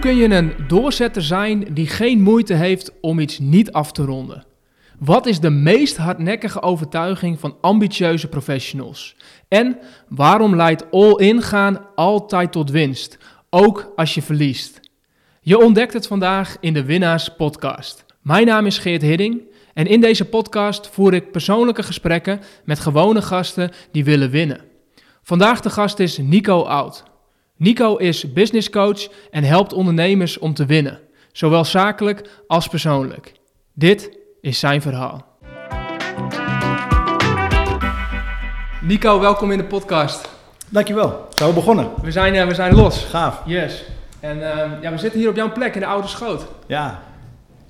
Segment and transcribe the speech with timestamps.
[0.00, 4.44] kun je een doorzetter zijn die geen moeite heeft om iets niet af te ronden?
[4.98, 9.16] Wat is de meest hardnekkige overtuiging van ambitieuze professionals?
[9.48, 9.78] En
[10.08, 13.18] waarom leidt all-in gaan altijd tot winst,
[13.50, 14.80] ook als je verliest?
[15.40, 18.04] Je ontdekt het vandaag in de Winnaars Podcast.
[18.22, 19.42] Mijn naam is Geert Hidding
[19.74, 24.60] en in deze podcast voer ik persoonlijke gesprekken met gewone gasten die willen winnen.
[25.22, 27.09] Vandaag de gast is Nico Oud.
[27.62, 31.00] Nico is business coach en helpt ondernemers om te winnen,
[31.32, 33.32] zowel zakelijk als persoonlijk.
[33.74, 35.26] Dit is zijn verhaal.
[38.80, 40.28] Nico, welkom in de podcast.
[40.68, 41.26] Dankjewel.
[41.34, 41.90] Zijn we begonnen?
[42.02, 43.04] We zijn, uh, we zijn los.
[43.04, 43.42] Gaaf.
[43.46, 43.84] Yes.
[44.20, 46.46] En uh, ja, we zitten hier op jouw plek in de Oude Schoot.
[46.66, 47.02] Ja.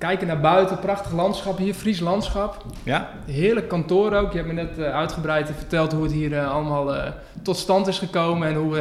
[0.01, 2.65] Kijken naar buiten, prachtig landschap hier, Fries landschap.
[2.83, 3.09] Ja.
[3.25, 4.31] Heerlijk kantoor ook.
[4.31, 8.47] Je hebt me net uh, uitgebreid verteld hoe het hier allemaal tot stand is gekomen
[8.47, 8.77] en hoe,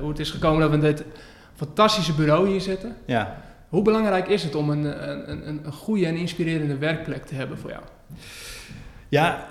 [0.00, 1.04] hoe het is gekomen dat we in dit
[1.54, 2.96] fantastische bureau hier zitten.
[3.04, 3.36] Ja.
[3.68, 7.58] Hoe belangrijk is het om een, een, een, een goede en inspirerende werkplek te hebben
[7.58, 7.82] voor jou?
[9.08, 9.46] Ja,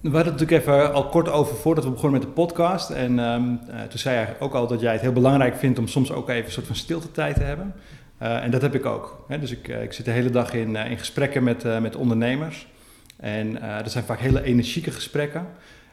[0.00, 2.90] we hadden het natuurlijk even al kort over voordat we begonnen met de podcast.
[2.90, 5.88] En um, uh, toen zei je ook al dat jij het heel belangrijk vindt om
[5.88, 7.74] soms ook even een soort van stiltetijd te hebben.
[8.22, 9.24] Uh, en dat heb ik ook.
[9.28, 9.38] Hè?
[9.38, 12.68] Dus ik, uh, ik zit de hele dag in, in gesprekken met, met ondernemers.
[13.16, 15.46] En dat zijn vaak hele energieke gesprekken.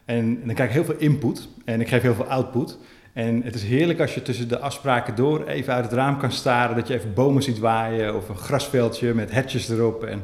[0.05, 2.77] En, en dan krijg ik heel veel input en ik geef heel veel output.
[3.13, 6.31] En het is heerlijk als je tussen de afspraken door even uit het raam kan
[6.31, 6.75] staren.
[6.75, 10.03] Dat je even bomen ziet waaien of een grasveldje met hetjes erop.
[10.03, 10.23] En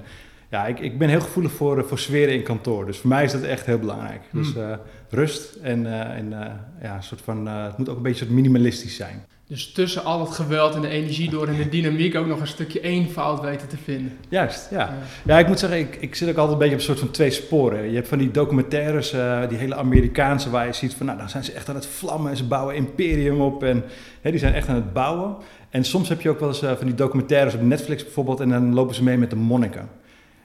[0.49, 2.85] ja, ik, ik ben heel gevoelig voor, voor sferen in kantoor.
[2.85, 4.21] Dus voor mij is dat echt heel belangrijk.
[4.29, 4.41] Hmm.
[4.41, 4.73] Dus uh,
[5.09, 6.39] rust en, uh, en uh,
[6.81, 9.25] ja, een soort van, het moet ook een beetje minimalistisch zijn.
[9.53, 12.47] Dus tussen al het geweld en de energie door en de dynamiek ook nog een
[12.47, 14.17] stukje eenvoud weten te vinden.
[14.29, 14.77] Juist, ja.
[14.77, 14.93] Ja,
[15.25, 17.11] ja ik moet zeggen, ik, ik zit ook altijd een beetje op een soort van
[17.11, 17.89] twee sporen.
[17.89, 19.09] Je hebt van die documentaires,
[19.49, 22.31] die hele Amerikaanse, waar je ziet van, nou, dan zijn ze echt aan het vlammen
[22.31, 23.83] en ze bouwen imperium op en
[24.21, 25.35] hè, die zijn echt aan het bouwen.
[25.69, 28.73] En soms heb je ook wel eens van die documentaires op Netflix bijvoorbeeld en dan
[28.73, 29.89] lopen ze mee met de monniken.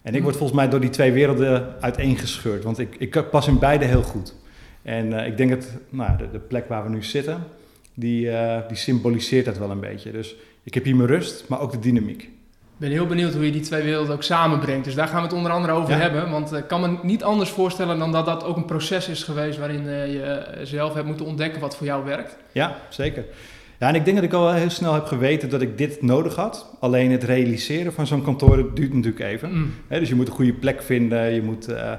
[0.02, 3.58] En ik word volgens mij door die twee werelden uiteengescheurd, want ik, ik pas in
[3.58, 4.34] beide heel goed.
[4.82, 7.42] En uh, ik denk dat nou, de, de, plek waar we nu zitten,
[7.98, 10.10] die, uh, die symboliseert dat wel een beetje.
[10.10, 12.22] Dus ik heb hier mijn rust, maar ook de dynamiek.
[12.22, 14.84] Ik ben heel benieuwd hoe je die twee werelden ook samenbrengt.
[14.84, 16.00] Dus daar gaan we het onder andere over Ja.
[16.00, 16.30] hebben.
[16.30, 19.58] Want ik kan me niet anders voorstellen dan dat dat ook een proces is geweest
[19.58, 22.36] waarin uh, je zelf hebt moeten ontdekken wat voor jou werkt.
[22.52, 23.24] Ja, zeker.
[23.78, 26.02] Ja, en ik denk dat ik al wel heel snel heb geweten dat ik dit
[26.02, 26.76] nodig had.
[26.80, 29.52] Alleen het realiseren van zo'n kantoor dat duurt natuurlijk even.
[29.52, 29.74] Mm.
[29.88, 31.92] He, dus je moet een goede plek vinden, je moet, uh, uh,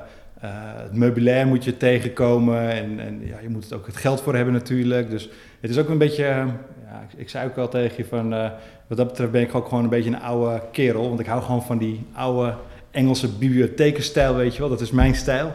[0.76, 4.36] het meubilair moet je tegenkomen en, en ja, je moet het ook het geld voor
[4.36, 5.10] hebben natuurlijk.
[5.10, 5.30] Dus
[5.62, 6.46] het is ook een beetje, uh,
[6.86, 8.50] ja, ik, ik, zei ook al tegen je van, eh,
[8.88, 11.08] wat dat betreft ben ik ook gewoon een beetje een oude kerel.
[11.08, 12.56] Want ik hou gewoon van die oude
[12.92, 14.69] Engelse bibliothekenstijl, weet je wel.
[14.69, 15.53] Dat is mijn stijl.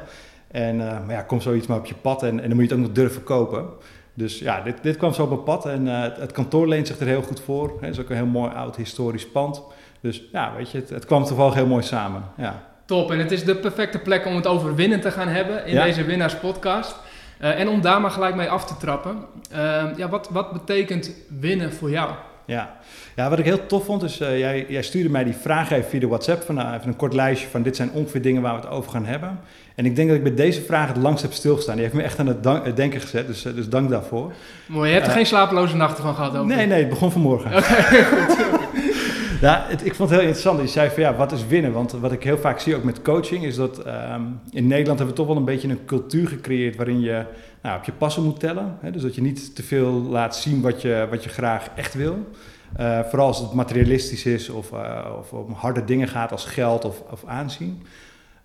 [0.50, 2.70] En uh, maar ja, komt zoiets maar op je pad en, en dan moet je
[2.70, 3.66] het ook nog durven kopen.
[4.14, 6.87] Dus ja, dit, dit kwam zo op mijn pad en uh, het, het, kantoor leent
[6.87, 7.78] zich er heel goed voor.
[7.81, 9.62] Het is ook een heel mooi oud historisch pand.
[10.00, 12.22] Dus ja, weet je, het, het kwam toevallig heel mooi samen.
[12.37, 12.62] Ja.
[12.84, 15.75] Top, en het is de perfecte plek om het over winnen te gaan hebben in
[15.75, 15.84] Ja.
[15.84, 16.97] deze Winnaars podcast.
[17.40, 19.16] Uh, en om daar maar gelijk mee af te trappen.
[19.52, 22.10] Uh, ja, wat, wat betekent winnen voor jou?
[22.46, 22.76] Ja.
[23.16, 25.90] ja, wat ik heel tof vond is, uh, jij, jij, stuurde mij die vraag even
[25.90, 28.54] via de WhatsApp van uh, even een kort lijstje van dit zijn ongeveer dingen waar
[28.54, 29.40] we het over gaan hebben.
[29.74, 31.74] En ik denk dat ik bij deze vraag het langst heb stilgestaan.
[31.74, 34.32] Die heeft me echt aan het dank, denken gezet, dus, dus dank daarvoor.
[34.66, 36.46] Mooi, je hebt er geen slapeloze nachten van gehad ook?
[36.46, 37.56] Nee, nee, het begon vanmorgen.
[37.56, 38.63] Oké, okay, goed.
[39.44, 40.60] Ja, het, ik vond het heel interessant.
[40.60, 41.72] Je zei van ja, wat is winnen?
[41.72, 45.06] Want wat ik heel vaak zie ook met coaching is dat um, in Nederland hebben
[45.06, 47.25] we toch wel een beetje een cultuur gecreëerd waarin je
[47.62, 48.77] nou, op je passen moet tellen.
[48.81, 48.91] Hè?
[48.91, 52.28] Dus dat je niet te veel laat zien wat je, wat je graag echt wil.
[52.81, 56.84] Uh, vooral als het materialistisch is of, uh, of om harde dingen gaat als geld
[56.84, 57.82] of, of aanzien.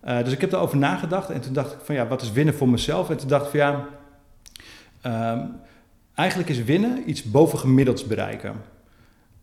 [0.08, 2.54] Uh, dus ik heb daarover nagedacht en toen dacht ik van ja, wat is winnen
[2.54, 3.10] voor mezelf?
[3.10, 3.88] En toen dacht ik van ja,
[5.34, 5.56] um,
[6.16, 8.54] eigenlijk is winnen iets bovengemiddelds bereiken.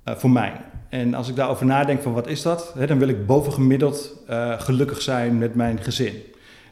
[0.09, 0.53] Uh, voor mij.
[0.89, 4.61] En als ik daarover nadenk van wat is dat, hè, dan wil ik bovengemiddeld uh,
[4.61, 6.13] gelukkig zijn met mijn gezin.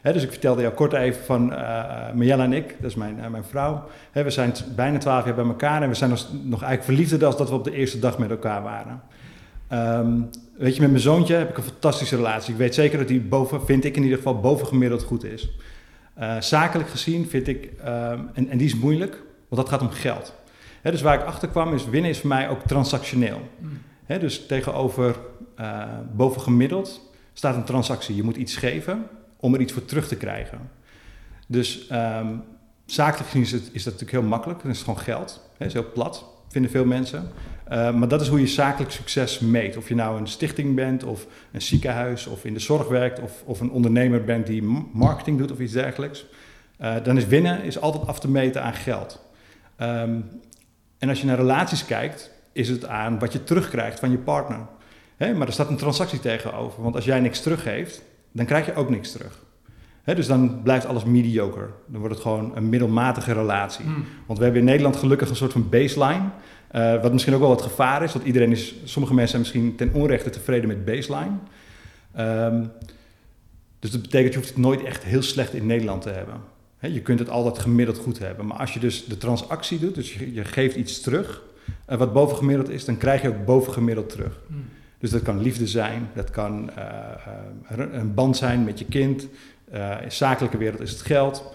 [0.01, 3.83] Dus ik vertelde jou kort even van uh, en ik, dat is mijn, mijn vrouw.
[4.11, 7.37] We zijn bijna twaalf jaar bij elkaar en we zijn nog, nog eigenlijk verliefder als
[7.37, 9.01] dat we op de eerste dag met elkaar waren.
[9.99, 12.53] Um, weet je, met mijn zoontje heb ik een fantastische relatie.
[12.53, 15.49] Ik weet zeker dat die boven, vind ik in ieder geval, bovengemiddeld goed is.
[16.39, 20.33] Zakelijk gezien vind ik, um, en, en die is moeilijk, want dat gaat om geld.
[20.91, 23.41] Dus waar ik achter kwam is, winnen is voor mij ook transactioneel.
[23.59, 24.19] Mm.
[24.19, 25.15] Dus tegenover
[25.59, 25.83] uh,
[26.15, 27.01] bovengemiddeld
[27.33, 28.15] staat een transactie.
[28.15, 30.59] Je moet iets geven om er iets voor terug te krijgen.
[31.47, 32.43] Dus um,
[32.85, 34.61] zakelijk gezien is, het, is dat natuurlijk heel makkelijk.
[34.61, 35.49] Dan is het gewoon geld.
[35.57, 37.29] Dat is heel plat, vinden veel mensen.
[37.71, 39.77] Uh, maar dat is hoe je zakelijk succes meet.
[39.77, 43.43] Of je nou een stichting bent, of een ziekenhuis, of in de zorg werkt, of,
[43.45, 46.25] of een ondernemer bent die marketing doet of iets dergelijks.
[46.81, 49.23] Uh, dan is winnen is altijd af te meten aan geld.
[49.81, 50.29] Um,
[50.97, 54.59] en als je naar relaties kijkt, is het aan wat je terugkrijgt van je partner.
[55.17, 56.83] Maar er staat een transactie tegenover.
[56.83, 58.01] Want als jij niks teruggeeft,
[58.31, 59.43] dan krijg je ook niks terug.
[60.03, 61.67] Dus dan blijft alles mediocre.
[61.87, 63.85] Dan wordt het gewoon een middelmatige relatie.
[63.85, 64.05] Hmm.
[64.25, 66.29] Want we hebben in Nederland gelukkig een soort van baseline.
[66.67, 68.13] eh, wat misschien ook wel wat gevaar is.
[68.13, 71.37] Want iedereen is, sommige mensen zijn misschien ten onrechte tevreden met baseline.
[72.13, 72.63] Ehm,
[73.79, 76.35] dus dat betekent je hoeft het nooit echt heel slecht in Nederland te hebben.
[76.93, 78.45] Je kunt het altijd gemiddeld goed hebben.
[78.45, 81.41] Maar als je dus de transactie doet, dus je, je geeft iets terug,
[81.85, 84.39] eh, wat bovengemiddeld is, dan krijg je ook bovengemiddeld terug.
[84.47, 84.65] Hmm.
[85.05, 86.85] Dus dat kan liefde zijn, dat kan eh,
[87.67, 89.27] eh, een band zijn met je kind.
[89.71, 91.53] Eh, in zakelijke wereld is het geld.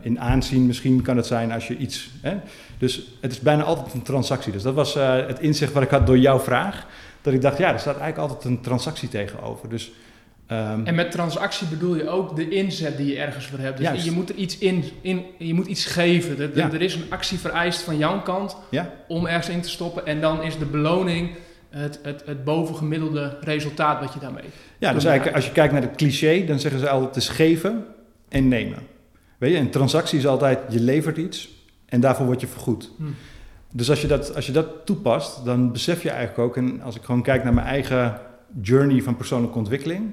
[0.00, 2.10] In aanzien misschien kan het zijn als je iets.
[2.20, 2.36] Hè?
[2.78, 4.52] Dus het is bijna altijd een transactie.
[4.52, 6.86] Dus dat was het inzicht wat ik had door jouw vraag.
[7.20, 9.68] Dat ik dacht, ja, er staat eigenlijk altijd een transactie tegenover.
[9.68, 9.92] Dus,
[10.46, 13.76] ehm, En met transactie bedoel je ook de inzet die je ergens voor hebt.
[13.76, 14.04] Dus Juist.
[14.04, 16.38] je moet er iets in, in, je moet iets geven.
[16.38, 16.72] Er, er- Ja.
[16.72, 20.06] er is een actie vereist van jouw kant ja, om ergens in te stoppen.
[20.06, 21.30] En dan is de beloning
[21.70, 24.44] het, het, het bovengemiddelde resultaat wat je daarmee.
[24.78, 27.28] ja, dus eigenlijk als je kijkt naar het cliché, dan zeggen ze altijd het is
[27.28, 27.84] geven
[28.28, 28.78] en nemen.
[29.38, 31.48] Weet je, een transactie is altijd je levert iets
[31.86, 32.90] en daarvoor word je vergoed.
[32.96, 33.04] Hm.
[33.72, 36.96] Dus als je, dat, als je dat toepast, dan besef je eigenlijk ook, en als
[36.96, 38.18] ik gewoon kijk naar mijn eigen
[38.62, 40.12] journey van persoonlijke ontwikkeling,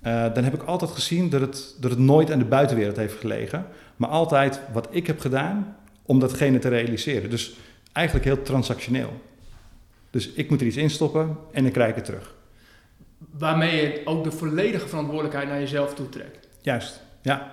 [0.00, 3.18] eh, dan heb ik altijd gezien dat het, dat het nooit aan de buitenwereld heeft
[3.18, 3.66] gelegen,
[3.96, 7.30] maar altijd wat ik heb gedaan om datgene te realiseren.
[7.30, 7.56] Dus
[7.92, 9.20] eigenlijk heel transactioneel.
[10.10, 12.34] Dus ik moet er iets instoppen en dan krijg ik het terug.
[13.38, 16.48] Waarmee je ook de volledige verantwoordelijkheid naar jezelf toetrekt.
[16.60, 17.52] Juist, ja.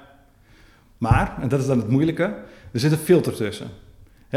[0.97, 2.23] Maar, en dat is dan het moeilijke,
[2.71, 3.67] er zit een filter tussen.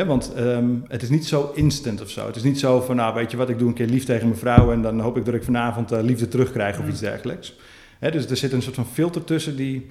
[0.06, 2.26] Want ehm, het is niet zo instant of zo.
[2.26, 4.26] Het is niet zo van, nou weet je wat, ik doe een keer lief tegen
[4.26, 6.90] mijn vrouw en dan hoop ik dat ik vanavond eh, liefde terugkrijg of Mm.
[6.90, 7.56] iets dergelijks.
[7.98, 9.90] Dus er zit een soort van filter tussen die,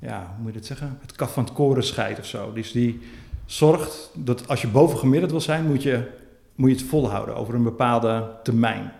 [0.00, 2.52] ja, hoe moet je dit zeggen, het kaf van het koren scheidt of zo.
[2.52, 3.00] Dus die
[3.46, 6.10] zorgt dat als je bovengemiddeld wil zijn, moet je,
[6.54, 8.92] moet je het volhouden over een bepaalde termijn.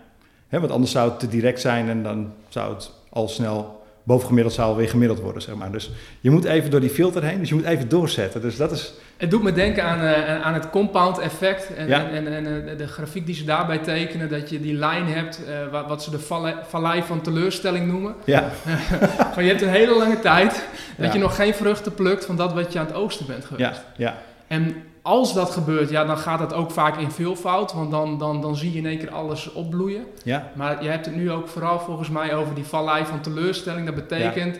[0.49, 3.78] Want anders zou het te direct zijn en dan zou het al snel
[4.09, 5.71] bovengemiddeld zou alweer gemiddeld worden, zeg maar.
[5.71, 8.41] Dus je moet even door die filter heen, dus je moet even doorzetten.
[8.41, 12.09] Dus dat is, Het doet me denken aan, eh, aan het compound effect en, Ja.
[12.09, 14.29] en, en, en, eh, de grafiek die ze daarbij tekenen.
[14.29, 18.15] Dat je die lijn hebt, eh, wat, wat ze de valle- vallei van teleurstelling noemen.
[18.25, 18.49] ja,
[19.33, 20.65] Van je hebt een hele lange tijd
[20.97, 21.13] dat Ja.
[21.13, 23.69] je nog geen vruchten plukt van dat wat je aan het oogsten bent geweest.
[23.69, 24.17] ja, ja,
[24.47, 28.41] En als dat gebeurt, ja, dan gaat dat ook vaak in veelvoud, want dan, dan,
[28.41, 30.03] dan zie je in één keer alles opbloeien.
[30.23, 33.85] ja, Maar je hebt het nu ook vooral volgens mij over die vallei van teleurstelling.
[33.85, 34.59] Dat betekent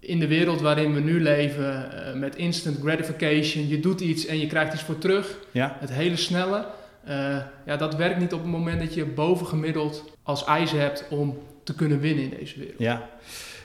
[0.00, 4.38] in de wereld waarin we nu leven, eh, met instant gratification, je doet iets en
[4.38, 6.66] je krijgt iets voor terug, ja, het hele snelle.
[7.04, 7.36] eh,
[7.66, 11.74] ja, dat werkt niet op het moment dat je bovengemiddeld als eisen hebt om te
[11.74, 12.78] kunnen winnen in deze wereld.
[12.78, 13.08] ja.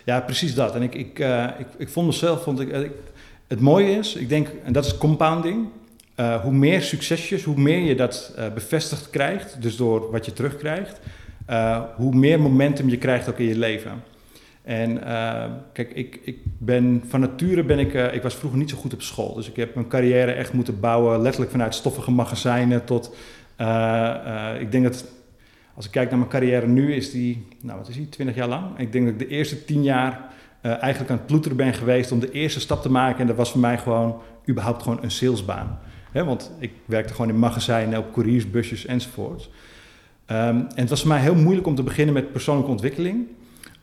[0.06, 0.76] Ja, precies dat.
[0.76, 2.92] En ik, ik, eh, ik, ik vond mezelf, vond ik, ik-
[3.48, 5.68] het mooie is, ik denk, en dat is compounding.
[6.16, 10.34] eh, hoe meer succesjes, hoe meer je dat eh, bevestigd krijgt, dus door wat je
[10.34, 11.00] terugkrijgt,
[11.46, 14.04] eh, hoe meer momentum je krijgt ook in je leven.
[14.64, 15.02] En
[15.74, 19.02] kijk, ik, ik ben van nature ben ik, ik was vroeger niet zo goed op
[19.02, 19.34] school.
[19.34, 23.16] Dus ik heb mijn carrière echt moeten bouwen, letterlijk vanuit stoffige magazijnen tot,
[24.60, 25.06] ik denk dat,
[25.74, 28.48] als ik kijk naar mijn carrière nu, is die, nou wat is die, 20 jaar
[28.48, 28.80] lang.
[28.80, 30.34] Ik denk dat ik de eerste 10 jaar
[30.72, 33.20] eigenlijk aan het ploeteren ben geweest om de eerste stap te maken.
[33.20, 35.80] En dat was voor mij gewoon, überhaupt gewoon een salesbaan.
[36.14, 39.50] Want ik werkte gewoon in magazijnen, op couriers, busjes enzovoort.
[40.26, 43.28] Ehm, en het was voor mij heel moeilijk om te beginnen met persoonlijke ontwikkeling.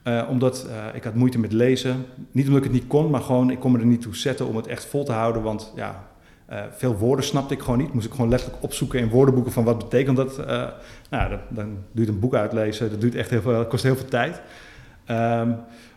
[0.03, 2.05] Eh, omdat eh, ik had moeite met lezen.
[2.31, 4.47] Niet omdat ik het niet kon, maar gewoon ik kon me er niet toe zetten
[4.47, 5.41] om het echt vol te houden.
[5.41, 6.07] Want ja,
[6.45, 7.93] eh, veel woorden snapte ik gewoon niet.
[7.93, 10.37] Moest ik gewoon letterlijk opzoeken in woordenboeken van wat betekent dat.
[10.37, 10.67] Eh,
[11.09, 12.89] nou, dan, dan duurt een boek uitlezen.
[12.89, 14.41] Dat duurt echt heel veel, kost heel veel tijd.
[15.05, 15.51] Ehm,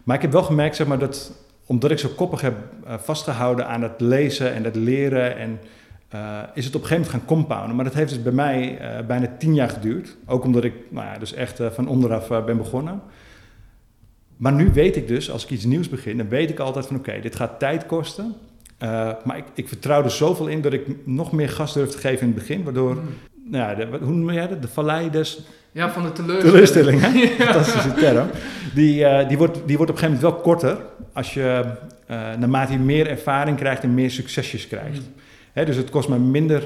[0.06, 1.32] maar ik heb wel gemerkt, zeg maar, dat
[1.66, 2.54] omdat ik zo koppig heb
[2.86, 5.60] eh, vastgehouden aan het lezen en het leren en
[6.08, 7.76] eh, is het op een gegeven moment gaan compounden.
[7.76, 10.16] Maar dat heeft dus bij mij eh, bijna tien jaar geduurd.
[10.26, 13.02] Ook omdat ik nou ja, dus echt van onderaf ben begonnen.
[14.36, 16.96] Maar nu weet ik dus, als ik iets nieuws begin, dan weet ik altijd van
[16.96, 18.34] oké, dit gaat tijd kosten.
[19.24, 22.20] Maar ik, ik vertrouw er zoveel in dat ik nog meer gas durf te geven
[22.20, 22.64] in het begin.
[22.64, 23.02] Waardoor, Mm.
[23.50, 24.62] nou ja, de, hoe noem jij dat?
[24.62, 25.40] De vallei des
[25.76, 27.00] Ja, van de teleurstelling.
[27.00, 27.26] teleurstelling, hè?
[27.44, 28.28] Fantastische term.
[28.74, 30.76] Die, eh, die, wordt, die wordt op een gegeven moment wel korter
[31.12, 31.64] als je,
[32.06, 34.98] eh, naarmate je meer ervaring krijgt en meer succesjes krijgt.
[34.98, 35.14] Mm.
[35.52, 36.62] Hè, dus het kost me minder,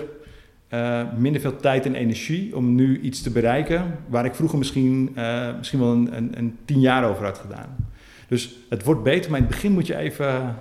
[0.68, 5.16] eh, minder veel tijd en energie om nu iets te bereiken waar ik vroeger misschien,
[5.58, 7.76] misschien wel een, een, een tien jaar over had gedaan.
[8.28, 10.56] Dus het wordt beter, maar in het begin moet je even...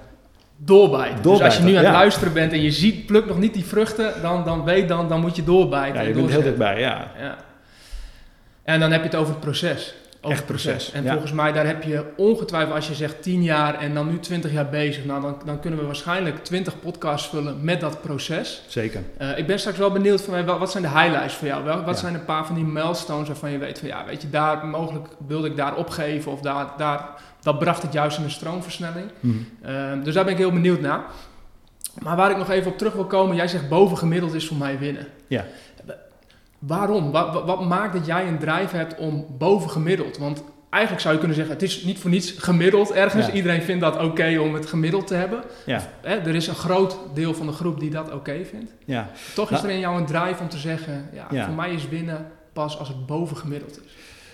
[0.57, 1.21] Doorbijten.
[1.21, 1.91] Dus als je nu aan het ja.
[1.91, 5.21] luisteren bent en je ziet, pluk nog niet die vruchten, dan, dan weet dan, dan
[5.21, 6.01] moet je doorbijten.
[6.01, 7.11] Ja, je bent heel dichtbij, ja.
[7.19, 7.47] Ja.
[8.73, 9.93] En dan heb je het over het proces.
[10.21, 10.71] over Echt proces.
[10.73, 11.11] proces, En ja.
[11.11, 14.51] volgens mij, daar heb je ongetwijfeld, als je zegt 10 jaar en dan nu 20
[14.51, 18.61] jaar bezig, nou, dan, dan kunnen we waarschijnlijk 20 podcasts vullen met dat proces.
[18.67, 19.01] Zeker.
[19.17, 21.63] Eh, ik ben straks wel benieuwd van, wat zijn de highlights voor jou?
[21.63, 22.01] Wel, wat Ja.
[22.01, 25.07] zijn een paar van die milestones waarvan je weet van, ja, weet je, daar mogelijk
[25.27, 27.09] wilde ik daar opgeven of daar, daar,
[27.41, 29.11] dat bracht het juist in een stroomversnelling.
[29.19, 29.37] Mhm.
[29.61, 31.01] Ehm, dus daar ben ik heel benieuwd naar.
[31.99, 34.79] Maar waar ik nog even op terug wil komen, jij zegt bovengemiddeld is voor mij
[34.79, 35.07] winnen.
[35.27, 35.45] Ja.
[36.59, 37.11] Waarom?
[37.11, 40.17] Wat, wat, maakt dat jij een drive hebt om bovengemiddeld?
[40.17, 43.25] Want eigenlijk zou je kunnen zeggen, het is niet voor niets gemiddeld ergens.
[43.25, 43.33] Ja.
[43.33, 45.43] Iedereen vindt dat oké om het gemiddeld te hebben.
[45.65, 45.81] Ja.
[46.01, 48.73] Hè, er is een groot deel van de groep die dat oké vindt.
[48.85, 49.09] Ja.
[49.35, 51.45] Toch is Nou- er in jou een drive om te zeggen, ja, Ja.
[51.45, 53.91] voor mij is winnen pas als het bovengemiddeld is.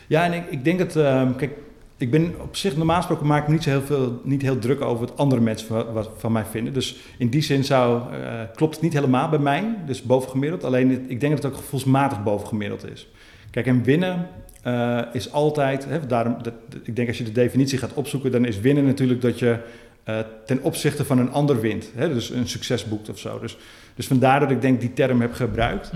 [0.08, 1.58] Ja, en ik, ik denk dat, ehm, kijk,
[1.98, 4.60] ik ben op zich normaal gesproken maak ik me niet zo heel veel, niet heel
[4.60, 6.74] druk over wat andere mensen van, wat, van mij vinden.
[6.74, 10.64] Dus in die zin zou, eh, klopt het niet helemaal bij mij, dus bovengemiddeld.
[10.64, 13.08] Alleen het- ik denk dat het ook gevoelsmatig bovengemiddeld is.
[13.52, 14.28] Kijk, en winnen
[14.62, 18.46] eh, is altijd, hè, daarom, dat, ik denk als je de definitie gaat opzoeken, dan
[18.46, 19.58] is winnen natuurlijk dat je
[20.04, 21.92] eh, ten opzichte van een ander wint.
[21.96, 23.40] Hè, dus een succes boekt of zo.
[23.40, 23.58] Dus,
[23.96, 25.92] dus vandaar dat ik denk die term heb gebruikt.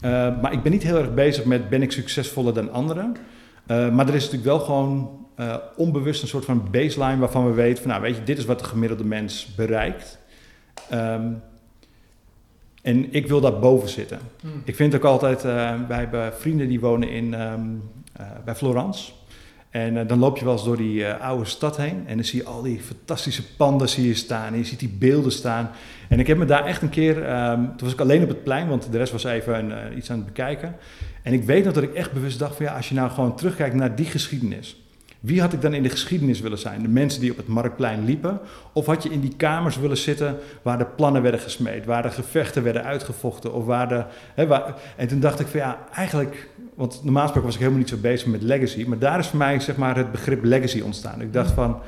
[0.00, 0.10] Eh,
[0.42, 3.16] maar ik ben niet heel erg bezig met ben ik succesvoller dan anderen.
[3.66, 7.82] Maar er is natuurlijk wel gewoon eh, onbewust een soort van baseline waarvan we weten
[7.82, 10.18] van nou weet je, dit is wat de gemiddelde mens bereikt.
[10.90, 11.32] Ehm,
[12.82, 14.18] en ik wil daar boven zitten.
[14.42, 14.52] Mhm.
[14.64, 17.60] Ik vind ook altijd, eh, wij hebben vrienden die wonen in, ehm,
[18.12, 19.12] eh, bij Florence.
[19.70, 22.46] En dan loop je wel eens door die oude stad heen en dan zie je
[22.46, 24.52] al die fantastische panden zie je staan.
[24.52, 25.70] En je ziet die beelden staan.
[26.08, 28.42] En ik heb me daar echt een keer, ehm, toen was ik alleen op het
[28.44, 30.76] plein, want de rest was even een, iets aan het bekijken.
[31.22, 33.36] En ik weet nog dat ik echt bewust dacht van ja, als je nou gewoon
[33.36, 34.76] terugkijkt naar die geschiedenis.
[35.20, 36.82] Wie had ik dan in de geschiedenis willen zijn?
[36.82, 38.40] De mensen die op het Marktplein liepen?
[38.72, 42.10] Of had je in die kamers willen zitten waar de plannen werden gesmeed, waar de
[42.10, 43.54] gevechten werden uitgevochten?
[43.54, 47.46] Of waar de, hè, waar, en toen dacht ik van ja, eigenlijk, want normaal gesproken
[47.46, 49.96] was ik helemaal niet zo bezig met legacy, maar daar is voor mij zeg maar
[49.96, 51.20] het begrip legacy ontstaan.
[51.20, 51.80] Ik dacht van,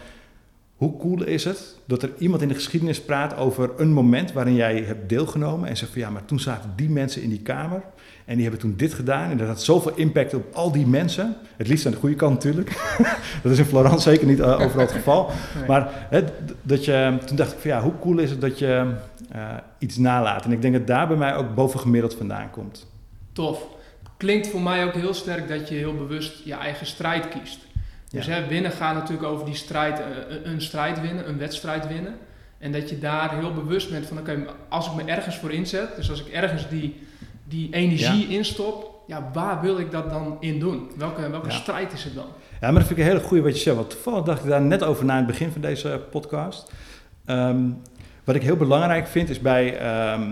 [0.77, 4.55] hoe cool is het dat er iemand in de geschiedenis praat over een moment waarin
[4.55, 7.83] jij hebt deelgenomen en zegt van ja, maar toen zaten die mensen in die kamer
[8.31, 11.37] en die hebben toen dit gedaan en dat had zoveel impact op al die mensen.
[11.57, 12.69] Het liefst aan de goede kant natuurlijk.
[13.43, 15.31] dat is in Florence zeker niet eh, overal het geval.
[15.59, 15.67] Nee.
[15.67, 16.25] Maar hè,
[16.63, 18.93] dat je, toen dacht ik van ja, hoe cool is het dat je
[19.31, 20.45] eh, iets nalaat.
[20.45, 22.87] En ik denk dat daar bij mij ook bovengemiddeld vandaan komt.
[23.33, 23.67] Tof.
[24.17, 27.59] Klinkt voor mij ook heel sterk dat je heel bewust je eigen strijd kiest.
[28.11, 28.33] Dus Ja.
[28.33, 32.15] hè, winnen gaat natuurlijk over die strijd, eh, een- een strijd winnen, een wedstrijd winnen.
[32.59, 35.97] En dat je daar heel bewust bent van, oké, als ik me ergens voor inzet,
[35.97, 37.09] dus als ik ergens die,
[37.51, 40.91] die energie instop, ja, waar wil ik dat dan in doen?
[40.97, 41.55] Welke, welke Ja.
[41.55, 42.27] strijd is het dan?
[42.61, 43.77] Ja, maar dat vind ik een hele goede wat je zegt.
[43.77, 46.73] Want toevallig dacht ik daar net over na in het begin van deze podcast.
[47.25, 47.61] Ehm,
[48.25, 49.79] wat ik heel belangrijk vind is bij...
[49.79, 50.23] ehm,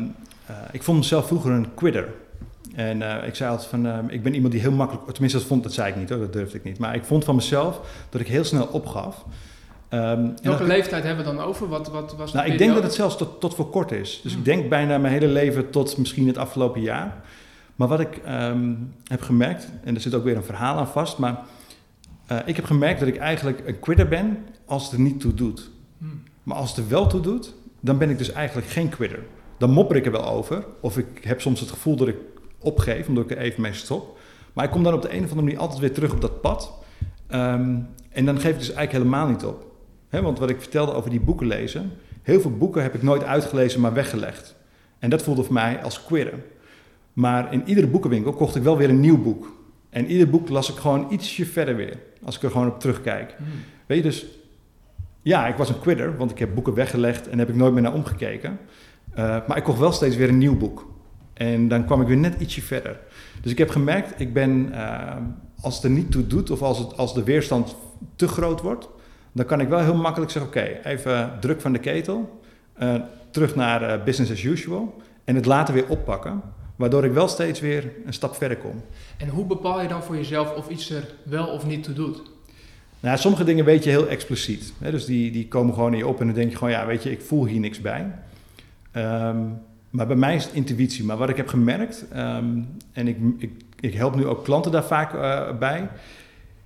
[0.46, 2.08] eh, ik vond mezelf vroeger een quitter.
[2.74, 5.10] En eh, ik zei altijd van, ehm, ik ben iemand die heel makkelijk...
[5.10, 6.78] Tenminste, dat, vond, dat zei ik niet hoor, dat durfde ik niet.
[6.78, 9.24] Maar ik vond van mezelf dat ik heel snel opgaf.
[9.88, 11.68] En Welke dat- leeftijd hebben we dan over?
[11.68, 14.20] Wat, wat was nou, ik denk dat het zelfs tot, tot voor kort is.
[14.22, 14.40] Dus Hmm.
[14.40, 17.16] ik denk bijna mijn hele leven tot misschien het afgelopen jaar.
[17.76, 21.18] Maar wat ik ehm, heb gemerkt, en er zit ook weer een verhaal aan vast,
[21.18, 21.40] maar
[22.26, 25.34] eh, ik heb gemerkt dat ik eigenlijk een quitter ben als het er niet toe
[25.34, 25.70] doet.
[25.98, 26.22] Hmm.
[26.42, 29.22] Maar als het er wel toe doet, dan ben ik dus eigenlijk geen quitter.
[29.58, 32.16] Dan mopper ik er wel over, of ik heb soms het gevoel dat ik
[32.58, 34.18] opgeef, omdat ik er even mee stop.
[34.52, 36.40] Maar ik kom dan op de een of andere manier altijd weer terug op dat
[36.40, 36.72] pad.
[37.26, 37.76] Ehm,
[38.10, 39.66] en dan geef ik dus eigenlijk helemaal niet op.
[40.10, 43.80] Want wat ik vertelde over die boeken lezen, heel veel boeken heb ik nooit uitgelezen,
[43.80, 44.56] maar weggelegd.
[44.98, 46.42] En dat voelde voor mij als queeren.
[47.12, 49.56] Maar in iedere boekenwinkel kocht ik wel weer een nieuw boek.
[49.90, 53.34] En ieder boek las ik gewoon ietsje verder weer, als ik er gewoon op terugkijk.
[53.36, 53.46] Hmm.
[53.86, 54.26] Weet je, dus
[55.22, 57.82] ja, ik was een quitter, want ik heb boeken weggelegd en heb ik nooit meer
[57.82, 58.58] naar omgekeken.
[59.14, 60.86] Eh, maar ik kocht wel steeds weer een nieuw boek.
[61.34, 63.00] En dan kwam ik weer net ietsje verder.
[63.42, 65.16] Dus ik heb gemerkt, ik ben, eh,
[65.60, 67.76] als het er niet toe doet of als, het, als de weerstand
[68.16, 68.88] te groot wordt,
[69.38, 72.40] dan kan ik wel heel makkelijk zeggen, oké, even druk van de ketel,
[72.72, 72.94] eh,
[73.30, 76.42] terug naar eh, business as usual en het later weer oppakken,
[76.76, 78.82] waardoor ik wel steeds weer een stap verder kom.
[79.16, 82.22] En hoe bepaal je dan voor jezelf of iets er wel of niet toe doet?
[83.00, 84.72] Nou, sommige dingen weet je heel expliciet.
[84.78, 84.90] Hè?
[84.90, 87.02] Dus die, die komen gewoon in je op en dan denk je gewoon, ja, weet
[87.02, 88.12] je, ik voel hier niks bij.
[88.90, 89.38] Ehm,
[89.90, 91.04] maar bij mij is het intuïtie.
[91.04, 94.84] Maar wat ik heb gemerkt, ehm, en ik, ik, ik help nu ook klanten daar
[94.84, 95.88] vaak eh, bij,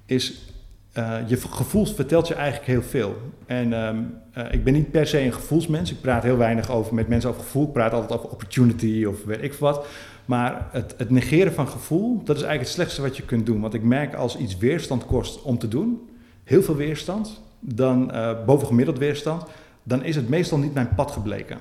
[0.07, 0.53] is
[0.93, 3.17] eh, je gevoel vertelt je eigenlijk heel veel.
[3.47, 5.91] En ehm, eh, ik ben niet per se een gevoelsmens.
[5.91, 7.67] Ik praat heel weinig over, met mensen over gevoel.
[7.67, 9.87] Ik praat altijd over opportunity of weet ik wat.
[10.25, 13.61] Maar het, het negeren van gevoel, dat is eigenlijk het slechtste wat je kunt doen.
[13.61, 16.11] Want ik merk als iets weerstand kost om te doen,
[16.45, 19.45] heel veel weerstand, dan eh bovengemiddeld weerstand,
[19.83, 21.59] dan is het meestal niet mijn pad gebleken.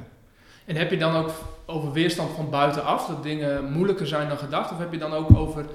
[0.65, 1.31] En heb je dan ook
[1.65, 4.71] over weerstand van buitenaf, dat dingen moeilijker zijn dan gedacht?
[4.71, 5.65] Of heb je dan ook over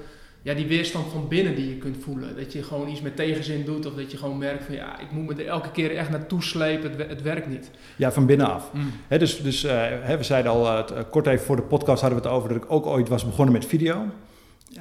[0.47, 2.35] ja, die weerstand van binnen die je kunt voelen.
[2.37, 5.11] Dat je gewoon iets met tegenzin doet of dat je gewoon merkt van ja, ik
[5.11, 7.71] moet me er elke keer echt naartoe slepen, het, het werkt niet.
[7.95, 8.69] Ja, van binnenaf.
[8.73, 8.91] Mm.
[9.07, 12.57] dus dus we zeiden al, kort even voor de podcast hadden we het over dat
[12.57, 14.05] ik ook ooit was begonnen met video.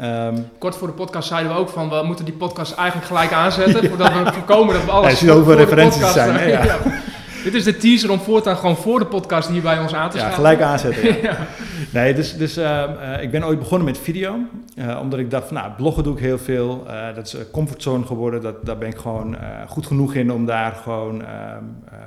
[0.02, 3.32] Um, Kort voor de podcast zeiden we ook van we moeten die podcast eigenlijk gelijk
[3.32, 3.88] aanzetten.
[3.88, 5.20] Voordat we voorkomen dat we alles.
[5.20, 6.48] Ja, over referenties zijn.
[6.48, 6.78] ja.
[7.46, 10.16] Dit is de teaser om voortaan gewoon voor de podcast hier bij ons aan te
[10.16, 10.30] staan.
[10.30, 11.20] Ja, gelijk aanzetten.
[11.22, 11.46] Ja.
[11.92, 14.38] Nee, dus, dus uh, ik ben ooit begonnen met video.
[14.78, 16.84] Uh, omdat ik dacht van nou, bloggen doe ik heel veel.
[16.86, 18.42] Uh, dat is comfortzone geworden.
[18.42, 19.36] Dat, daar ben ik gewoon
[19.68, 21.64] goed genoeg in om daar gewoon ehm,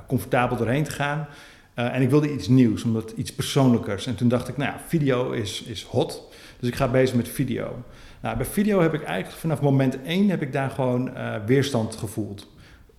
[0.08, 1.27] comfortabel doorheen te gaan.
[1.74, 4.08] en ik wilde iets nieuws, omdat iets persoonlijkers.
[4.08, 6.29] En toen dacht ik, nou ja, video is, is hot.
[6.60, 7.84] Dus ik ga bezig met video.
[8.22, 11.12] Nou, bij video heb ik eigenlijk vanaf moment één heb ik daar gewoon
[11.46, 12.48] weerstand gevoeld.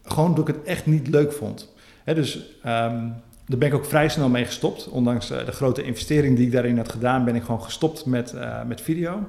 [0.04, 1.78] Gewoon omdat ik het echt niet leuk vond.
[2.04, 3.14] Dus um,
[3.46, 4.88] daar ben ik ook vrij snel mee gestopt.
[4.88, 8.32] Ondanks uh, de grote investering die ik daarin had gedaan, ben ik gewoon gestopt met,
[8.34, 9.28] uh, met video.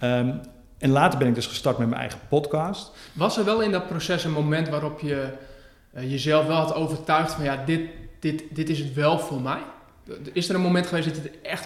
[0.00, 0.40] Um,
[0.78, 2.90] en later ben ik dus gestart met mijn eigen podcast.
[3.12, 5.28] Was er wel in dat proces een moment waarop je
[5.92, 7.80] jezelf wel had overtuigd van ja, dit,
[8.20, 9.60] dit, dit is het wel voor mij?
[10.32, 11.64] Is er een moment geweest dat je er echt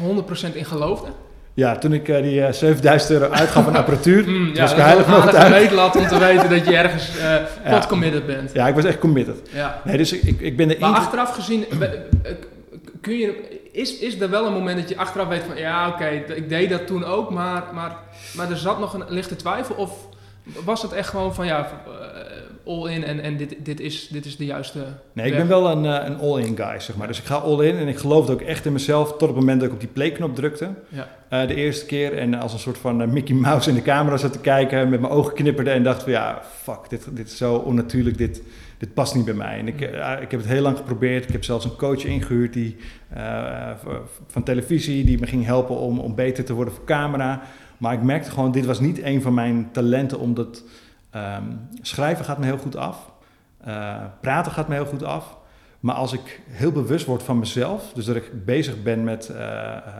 [0.53, 1.09] 100% in geloofde?
[1.54, 4.73] Ja, toen ik uh, die uh, eh, 7000 euro uitgaf aan apparatuur, mm, ja, was
[4.73, 8.52] ik heilig nog een meetlat om te weten dat je ergens uh, pot committed bent.
[8.52, 9.49] Ja, ik was echt committed.
[9.52, 9.80] Ja.
[9.85, 11.64] Nee, dus ik, ik ben de Maar achteraf gezien,
[13.00, 16.06] kun je, is, is er wel een moment dat je achteraf weet van, ja oké,
[16.35, 17.97] ik deed dat toen ook, maar, maar,
[18.35, 19.75] maar er zat nog een lichte twijfel?
[19.75, 19.92] Of
[20.64, 21.68] was het echt gewoon van, ja,
[22.66, 24.85] all-in en, en dit, dit, is, dit is de juiste.
[25.12, 27.07] Nee, ik ben wel een, eh, een all-in guy, zeg maar.
[27.07, 29.69] Dus ik ga all-in en ik geloofde ook echt in mezelf tot het moment dat
[29.69, 30.71] ik op die play-knop drukte.
[30.88, 31.09] Ja.
[31.33, 34.16] Uh, de eerste keer en als een soort van uh, Mickey Mouse in de camera
[34.16, 37.37] zat te kijken, met mijn ogen knipperde en dacht van ja, fuck, dit, dit is
[37.37, 38.42] zo onnatuurlijk, dit,
[38.78, 39.59] dit past niet bij mij.
[39.59, 39.81] En ik,
[40.21, 41.25] ik heb het heel lang geprobeerd.
[41.25, 42.76] Ik heb zelfs een coach ingehuurd die,
[44.26, 47.42] van televisie die me ging helpen om, om beter te worden voor camera.
[47.78, 50.64] Maar ik merkte gewoon, dit was niet een van mijn talenten, omdat
[51.16, 53.12] Um, schrijven gaat me heel goed af.
[53.66, 55.37] Uh, praten gaat me heel goed af.
[55.81, 59.37] Maar als ik heel bewust word van mezelf, dus dat ik bezig ben met uh,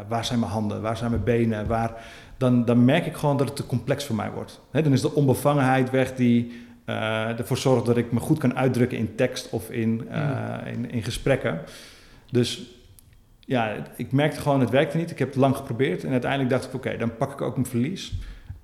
[0.09, 1.93] waar zijn mijn handen, waar zijn mijn benen, waar,
[2.37, 4.61] dan, dan merk ik gewoon dat het te complex voor mij wordt.
[4.71, 6.53] dan is de onbevangenheid weg die
[6.87, 10.67] uh, ervoor zorgt dat ik me goed kan uitdrukken in tekst of in, mm.
[10.67, 11.61] in, in, gesprekken.
[12.31, 12.71] Dus
[13.41, 15.11] ja, ik merkte gewoon, het werkte niet.
[15.11, 17.69] Ik heb het lang geprobeerd en uiteindelijk dacht ik, oké, dan pak ik ook mijn
[17.69, 18.13] verlies.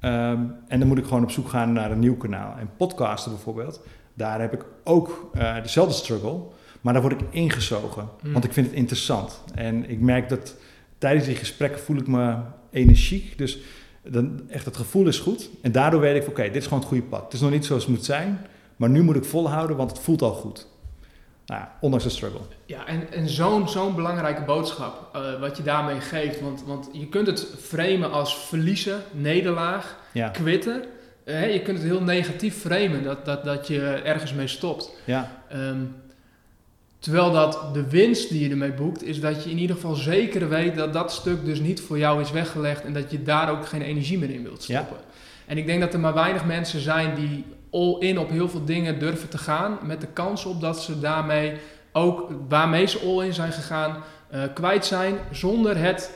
[0.00, 2.56] Ehm, en dan moet ik gewoon op zoek gaan naar een nieuw kanaal.
[2.58, 3.80] En podcasten bijvoorbeeld,
[4.14, 6.40] daar heb ik ook uh, dezelfde struggle.
[6.80, 8.32] Maar daar word ik ingezogen, mm.
[8.32, 9.40] want ik vind het interessant.
[9.54, 10.56] En ik merk dat
[10.98, 12.36] tijdens die gesprekken voel ik me
[12.70, 13.38] energiek.
[13.38, 13.58] Dus
[14.02, 15.50] dan, echt het gevoel is goed.
[15.62, 17.24] En daardoor weet ik, oké, dit is gewoon het goede pad.
[17.24, 18.38] Het is nog niet zoals het moet zijn,
[18.76, 20.66] maar nu moet ik volhouden, want het voelt al goed.
[21.48, 22.40] Nou ja, ondanks de struggle.
[22.66, 26.40] Ja, en, en zo'n zo'n belangrijke boodschap uh, wat je daarmee geeft.
[26.40, 30.28] Want, want je kunt het framen als verliezen, nederlaag, ja.
[30.28, 30.84] quitten.
[31.24, 34.90] Uh, je kunt het heel negatief framen, dat, dat, dat je ergens mee stopt.
[35.04, 35.42] Ja.
[35.54, 35.94] Um,
[36.98, 40.48] terwijl dat de winst die je ermee boekt, is dat je in ieder geval zeker
[40.48, 43.66] weet dat dat stuk dus niet voor jou is weggelegd en dat je daar ook
[43.66, 44.96] geen energie meer in wilt stoppen.
[44.96, 45.14] Ja.
[45.46, 48.98] En ik denk dat er maar weinig mensen zijn die all-in op heel veel dingen
[48.98, 49.78] durven te gaan.
[49.82, 51.56] Met de kans op dat ze daarmee
[51.92, 53.96] ook, waarmee ze all-in zijn gegaan,
[54.34, 56.10] uh, kwijt zijn zonder het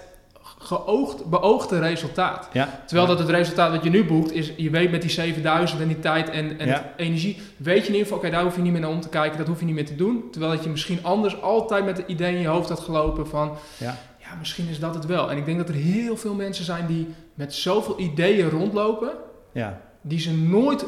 [0.59, 2.49] geoogd, beoogde resultaat.
[2.53, 5.81] Ja, Terwijl dat het resultaat dat je nu boekt is, je weet met die 7000
[5.81, 8.62] en die tijd en, en energie, weet je in ieder geval, oké, daar hoef je
[8.62, 10.25] niet meer naar om te kijken, dat hoef je niet meer te doen.
[10.31, 13.57] Terwijl dat je misschien anders altijd met het idee in je hoofd had gelopen van,
[13.77, 13.97] ja.
[14.38, 15.31] misschien is dat het wel.
[15.31, 19.11] En ik denk dat er heel veel mensen zijn die met zoveel ideeën rondlopen,
[19.53, 19.81] ja.
[20.01, 20.87] die ze nooit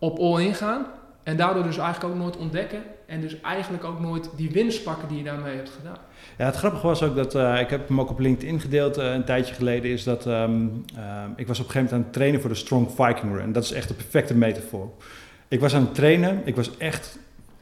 [0.00, 0.86] op all-in gaan.
[1.22, 2.82] En daardoor dus eigenlijk ook nooit ontdekken.
[3.06, 5.96] En dus eigenlijk ook nooit die winst pakken die je daarmee hebt gedaan.
[6.38, 9.12] Ja, het grappige was ook dat, uh, ik heb hem ook op LinkedIn gedeeld uh,
[9.12, 11.02] een tijdje geleden, is dat um, uh,
[11.36, 13.52] ik was op een gegeven moment aan het trainen voor de Strong Viking Run.
[13.52, 14.90] Dat is echt de perfecte metafoor.
[15.48, 17.18] Ik was aan het trainen, ik was echt...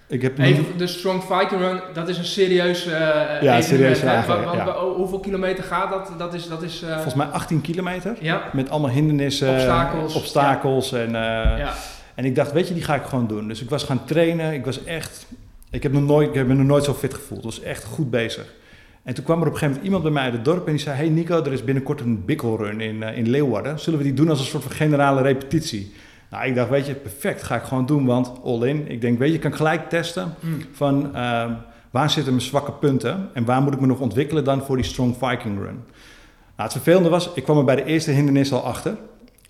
[0.07, 4.74] Ik heb Even, de Strong Viking Run, dat is een serieus Ja, serieus ja.
[4.96, 6.12] Hoeveel kilometer gaat dat?
[6.18, 8.16] dat, is, dat is, Volgens mij 18 kilometer.
[8.20, 8.42] Ja.
[8.53, 11.11] Met allemaal hindernissen, obstakels, obstakels en...
[11.11, 11.74] ja.
[12.19, 13.49] En ik dacht, weet je, die ga ik gewoon doen.
[13.49, 14.53] Dus ik was gaan trainen.
[14.53, 15.27] Ik was echt...
[15.71, 17.39] Ik heb, nog nooit, ik heb me nog nooit zo fit gevoeld.
[17.39, 18.55] Ik was echt goed bezig.
[19.03, 20.73] En toen kwam er op een gegeven moment iemand bij mij uit het dorp en
[20.73, 20.97] die zei...
[20.97, 23.81] Hey Nico, er is binnenkort een bikkelrun in, uh, in Leeuwarden.
[23.81, 25.95] Zullen we die doen als een soort van generale repetitie?
[26.31, 28.91] Nou, ik dacht, weet je, perfect, ga ik gewoon doen, want all in.
[28.91, 30.59] Ik denk, weet je, ik kan gelijk testen mm.
[30.73, 31.45] van uh,
[31.91, 33.29] waar zitten mijn zwakke punten...
[33.33, 35.85] en waar moet ik me nog ontwikkelen dan voor die Strong Viking Run.
[36.57, 38.97] Nou, het vervelende was, ik kwam er bij de eerste hindernis al achter...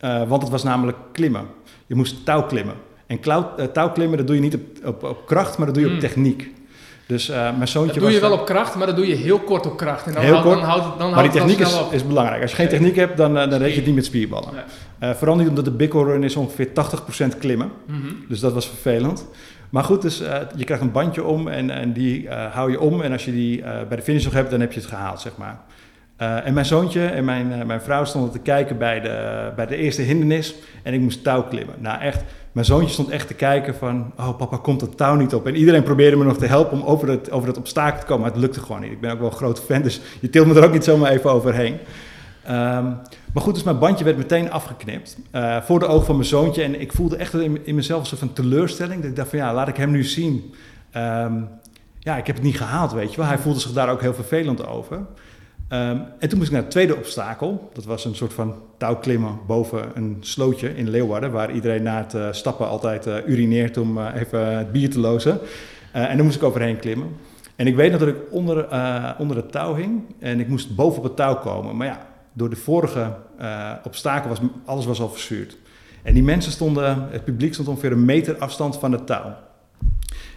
[0.05, 1.47] Uh, want het was namelijk klimmen.
[1.89, 2.75] Je moest touw klimmen.
[3.07, 3.21] En
[3.73, 6.09] touwklimmen, dat doe je niet op, op, op, kracht, maar dat doe je op hmm.
[6.09, 6.51] techniek.
[7.07, 9.39] Dus uh, mijn zoontje Dat doe je wel op kracht, maar dat doe je heel
[9.39, 10.07] kort op kracht.
[10.07, 12.09] En dan heel houdt, kort, dan houdt het dan maar die houdt techniek is, op.
[12.09, 12.43] belangrijk.
[12.43, 14.49] Als je geen techniek hebt, dan, uh, dan reed je het niet met spierballen.
[14.55, 15.11] Nee.
[15.11, 17.71] Uh, vooral niet omdat de Bickel Run is ongeveer 80% klimmen.
[17.87, 17.99] Mhm.
[18.29, 19.27] Dus dat was vervelend.
[19.71, 20.19] Maar goed, dus,
[20.57, 23.01] je krijgt een bandje om en, en die hou je om.
[23.01, 25.37] En als je die bij de finish nog hebt, dan heb je het gehaald, zeg
[25.37, 25.61] maar.
[26.23, 29.77] Uh, en mijn zoontje en mijn, mijn vrouw stonden te kijken bij de, bij de
[29.77, 30.55] eerste hindernis.
[30.83, 31.75] En ik moest touw klimmen.
[31.79, 34.13] Nou echt, mijn zoontje stond echt te kijken van...
[34.17, 35.47] Oh papa, komt het touw niet op?
[35.47, 38.23] En iedereen probeerde me nog te helpen om over het, over het obstakel te komen.
[38.23, 38.93] Maar het lukte gewoon niet.
[38.93, 41.11] Ik ben ook wel een grote fan, dus je tilt me er ook niet zomaar
[41.11, 41.77] even overheen.
[42.49, 42.99] Um,
[43.33, 45.19] maar goed, dus mijn bandje werd meteen afgeknipt.
[45.33, 46.63] Uh, voor de ogen van mijn zoontje.
[46.63, 49.01] En ik voelde echt in, mezelf een soort van teleurstelling.
[49.01, 50.55] Dat ik dacht van ja, laat ik hem nu zien.
[50.97, 51.49] Um,
[51.99, 53.27] ja, ik heb het niet gehaald, weet je wel.
[53.27, 54.99] Hij voelde zich daar ook heel vervelend over.
[55.73, 57.71] Um, en toen moest ik naar het tweede obstakel.
[57.73, 61.31] Dat was een soort van touwklimmen boven een slootje in Leeuwarden.
[61.31, 65.01] Waar iedereen na het uh, stappen altijd uh, urineert om uh, even het bier te
[65.01, 65.39] lozen.
[65.93, 67.09] en daar moest ik overheen klimmen.
[67.57, 68.67] En ik weet nog dat ik onder,
[69.19, 70.03] onder het touw hing.
[70.19, 71.77] En ik moest boven op het touw komen.
[71.77, 73.13] Maar ja, door de vorige
[73.83, 75.57] obstakel was alles was al verzuurd.
[76.03, 79.35] En die mensen stonden, het publiek stond ongeveer een meter afstand van het touw.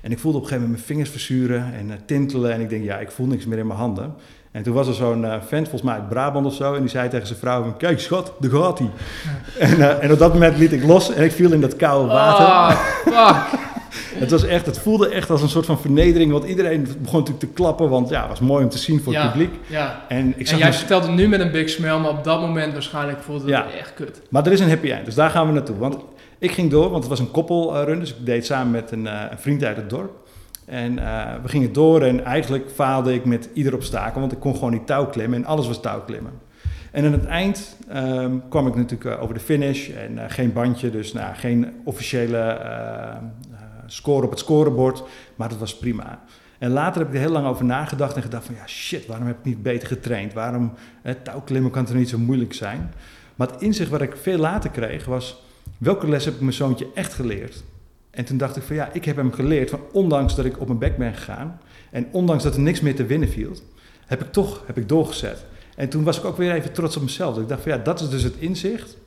[0.02, 2.52] En ik voelde op een gegeven moment mijn vingers verzuren en tintelen.
[2.54, 4.14] En ik denk, ja, ik voel niks meer in mijn handen.
[4.52, 6.90] En toen was er zo'n uh, vent, volgens mij uit Brabant of zo, en die
[6.90, 8.90] zei tegen zijn vrouw: van, Kijk, schat, daar gaat hij.
[8.90, 9.66] Ja.
[9.66, 12.14] En, uh, en op dat moment liet ik los en ik viel in dat koude
[12.14, 12.46] water.
[13.14, 13.44] Ah,
[14.24, 17.40] het was echt, het voelde echt als een soort van vernedering, want iedereen begon natuurlijk
[17.40, 19.54] te klappen, want ja, het was mooi om te zien voor ja, het publiek.
[19.68, 20.06] Ja.
[20.08, 22.74] En, ik en jij vertelt het nu met een big smile, maar op dat moment
[22.74, 23.80] waarschijnlijk voelde het Ja.
[23.80, 24.22] echt kut.
[24.30, 25.78] Maar er is een happy end, dus daar gaan we naartoe.
[25.78, 25.98] Want
[26.40, 29.06] ik ging door, want het was een koppelrun, dus ik deed het samen met een,
[29.06, 30.12] uh, een vriend uit het dorp.
[30.66, 34.54] En uh, we gingen door en eigenlijk faalde ik met ieder obstakel, want ik kon
[34.54, 36.32] gewoon niet touw klimmen en alles was touwklimmen.
[36.92, 40.54] En aan het eind um, kwam ik natuurlijk uh, over de finish en uh, geen
[40.54, 42.58] bandje, dus nou, geen officiële
[43.86, 45.04] score op het scorebord,
[45.36, 46.20] maar dat was prima.
[46.62, 49.28] En later heb ik er heel lang over nagedacht en gedacht van ja shit, waarom
[49.28, 50.34] heb ik niet beter getraind?
[50.34, 52.94] Waarom eh, touwklimmen kan toch niet zo moeilijk zijn?
[53.36, 55.44] Maar het inzicht wat ik veel later kreeg was,
[55.78, 57.64] welke les heb ik mijn zoontje echt geleerd?
[58.12, 60.68] En toen dacht ik van ja, ik heb hem geleerd van ondanks dat ik op
[60.68, 61.60] mijn bek ben gegaan
[61.92, 63.56] en ondanks dat er niks meer te winnen viel,
[64.06, 65.46] heb ik toch heb ik doorgezet.
[65.76, 67.38] En toen was ik ook weer even trots op mezelf.
[67.38, 68.98] Ik dacht van ja, dat is dus het inzicht.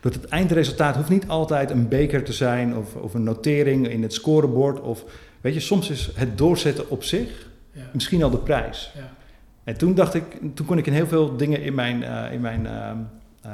[0.00, 4.02] Dat het eindresultaat hoeft niet altijd een beker te zijn of, of een notering in
[4.02, 4.80] het scorebord.
[4.80, 5.04] Of
[5.40, 7.82] weet je, soms is het doorzetten op zich Ja.
[7.92, 8.92] misschien al de prijs.
[8.94, 9.12] Ja.
[9.64, 12.40] En toen dacht ik, toen kon ik in heel veel dingen in mijn, uh, in
[12.40, 12.90] mijn, uh,
[13.46, 13.52] uh,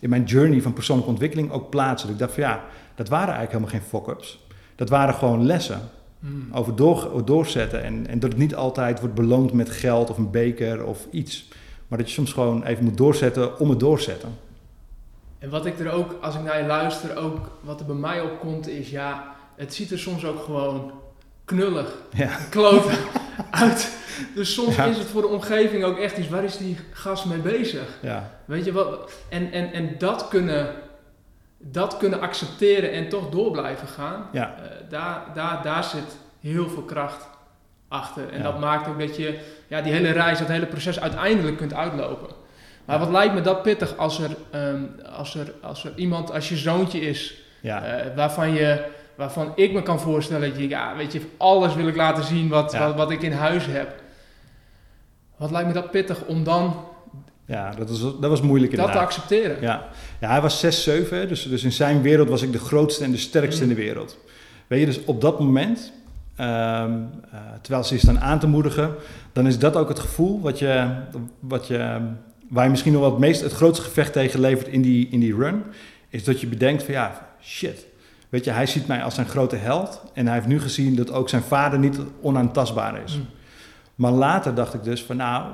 [0.00, 2.10] in mijn journey van persoonlijke ontwikkeling ook plaatsen.
[2.10, 4.46] Ik dacht van ja, dat waren eigenlijk helemaal geen fuck-ups.
[4.76, 5.80] Dat waren gewoon lessen
[6.24, 6.48] Mm.
[6.52, 7.82] over door, doorzetten.
[7.82, 11.48] En, en dat het niet altijd wordt beloond met geld of een beker of iets.
[11.88, 14.28] Maar dat je soms gewoon even moet doorzetten om het doorzetten.
[15.38, 18.20] En wat ik er ook, als ik naar je luister, ook wat er bij mij
[18.20, 20.92] opkomt, is ja, het ziet er soms ook gewoon
[21.44, 22.98] knullig, Ja, kloten
[23.50, 23.96] uit.
[24.34, 24.84] Dus soms Ja.
[24.84, 27.98] is het voor de omgeving ook echt iets, waar is die gast mee bezig?
[28.02, 29.12] ja, Weet je wat?
[29.28, 30.74] En, en, en dat, kunnen,
[31.70, 36.68] dat kunnen accepteren en toch door blijven gaan, ja, eh, daar, daar, daar zit heel
[36.68, 37.28] veel kracht
[37.88, 38.28] achter.
[38.30, 38.42] En Ja.
[38.42, 42.28] dat maakt ook dat je ja, die hele reis, dat hele proces uiteindelijk kunt uitlopen.
[42.84, 44.82] Maar wat lijkt me dat pittig als er, ehm,
[45.16, 47.84] als er, als er iemand, als je zoontje is, ja.
[47.84, 51.88] eh, waarvan, je, waarvan ik me kan voorstellen dat je, ja, weet je, alles wil
[51.88, 53.94] ik laten zien wat, wat, wat ik in huis heb.
[55.36, 56.84] Wat lijkt me dat pittig om dan
[57.52, 59.16] ja dat, was, dat was moeilijk dat te inderdaad.
[59.16, 59.60] accepteren?
[59.60, 59.88] Ja.
[60.20, 63.04] ja, hij was 6, 7, hè, dus, dus in zijn wereld was ik de grootste
[63.04, 64.18] en de sterkste in de wereld.
[64.66, 65.92] Weet je, dus op dat moment,
[66.36, 68.94] ehm, eh, terwijl ze je staan aan te moedigen,
[69.32, 70.90] dan is dat ook het gevoel wat je,
[71.40, 71.98] wat je,
[72.48, 75.20] waar je misschien nog wel het meest, het grootste gevecht tegen levert in die, in
[75.20, 75.62] die run,
[76.08, 77.86] is dat je bedenkt van ja, shit.
[78.28, 81.12] Weet je, hij ziet mij als zijn grote held en hij heeft nu gezien dat
[81.12, 83.16] ook zijn vader niet onaantastbaar is.
[83.16, 83.26] Mm.
[83.94, 85.44] Maar later dacht ik dus van nou,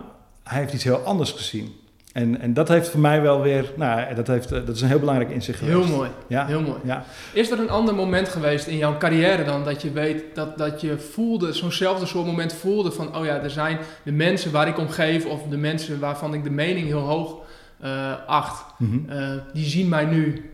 [0.42, 1.72] hij heeft iets heel anders gezien.
[2.18, 4.88] En, en dat heeft voor mij wel weer, nou, dat, heeft, eh, dat is een
[4.88, 5.92] heel belangrijk inzicht Heel geweest.
[5.96, 6.78] mooi, Ja, heel mooi.
[6.84, 7.04] ja.
[7.32, 10.80] Is er een ander moment geweest in jouw carrière dan dat je weet dat, dat
[10.80, 14.78] je voelde, zo'nzelfde soort moment voelde van, oh ja, er zijn de mensen waar ik
[14.78, 17.36] om geef of de mensen waarvan ik de mening heel hoog
[17.80, 19.10] eh, acht, Mhm.
[19.10, 20.50] eh, die zien mij nu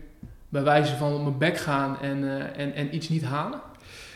[0.49, 3.59] bij wijze van op mijn bek gaan en, eh, en, en iets niet halen?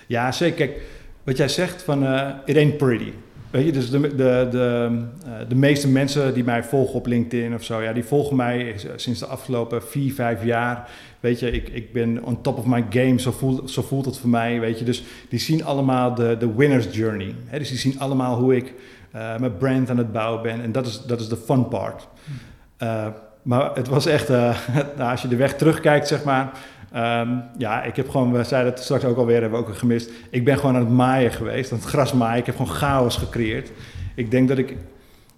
[0.07, 0.67] Ja, zeker.
[0.67, 0.81] Kijk,
[1.23, 3.11] wat jij zegt van eh it ain't pretty.
[3.51, 4.89] Weet je, dus de, de, de,
[5.25, 8.73] eh, de meeste mensen die mij volgen op LinkedIn of zo, ja, die volgen mij
[8.73, 10.89] eh, sinds de afgelopen vier, vijf jaar.
[11.19, 14.17] Weet je, ik, ik ben on top of my game, zo voelt, zo voelt het
[14.17, 14.59] voor mij.
[14.59, 17.35] Weet je, dus die zien allemaal de, de winner's journey.
[17.45, 17.57] Hè?
[17.57, 18.73] Dus die zien allemaal hoe ik
[19.11, 20.61] eh, mijn brand aan het bouwen ben.
[20.61, 22.07] En dat is, dat is de fun part.
[22.77, 23.07] Eh,
[23.41, 24.55] maar het was echt, nou,
[25.11, 26.51] als je de weg terugkijkt, zeg maar,
[26.93, 30.09] Ehm, ja, ik heb gewoon, we zeiden het straks ook alweer, hebben we ook gemist.
[30.29, 32.39] Ik ben gewoon aan het maaien geweest, aan het gras maaien.
[32.39, 33.71] Ik heb gewoon chaos gecreëerd.
[34.15, 34.75] Ik denk dat ik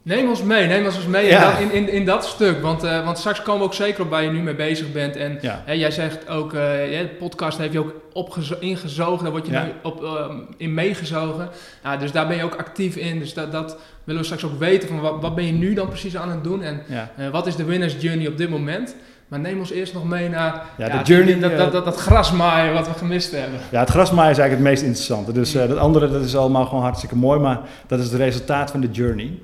[0.04, 1.58] Neem ons mee, neem ons mee Ja.
[1.58, 2.62] in, in, in dat stuk.
[2.62, 5.16] Want, eh, want straks komen we ook zeker op waar je nu mee bezig bent.
[5.16, 5.62] En Ja.
[5.66, 7.80] hè, jij zegt ook, eh, ja, de podcast heeft je
[8.14, 9.24] ook ingezogen.
[9.24, 11.50] Daar word je nu op, eh, in meegezogen.
[11.84, 13.20] Ja, dus daar ben je ook actief in.
[13.20, 14.88] Dus dat, dat willen we straks ook weten.
[14.88, 16.62] Van wat, wat ben je nu dan precies aan het doen?
[16.64, 16.82] En
[17.18, 18.96] eh, wat is de winner's journey op dit moment?
[19.32, 21.86] Maar neem ons eerst nog mee naar Ja, ja, de journey, dat, eh, dat, dat,
[21.86, 23.60] dat grasmaaien wat we gemist hebben.
[23.72, 25.32] Ja, het grasmaaien is eigenlijk het meest interessante.
[25.32, 28.72] Dus eh, dat andere dat is allemaal gewoon hartstikke mooi, maar dat is het resultaat
[28.72, 29.40] van de journey.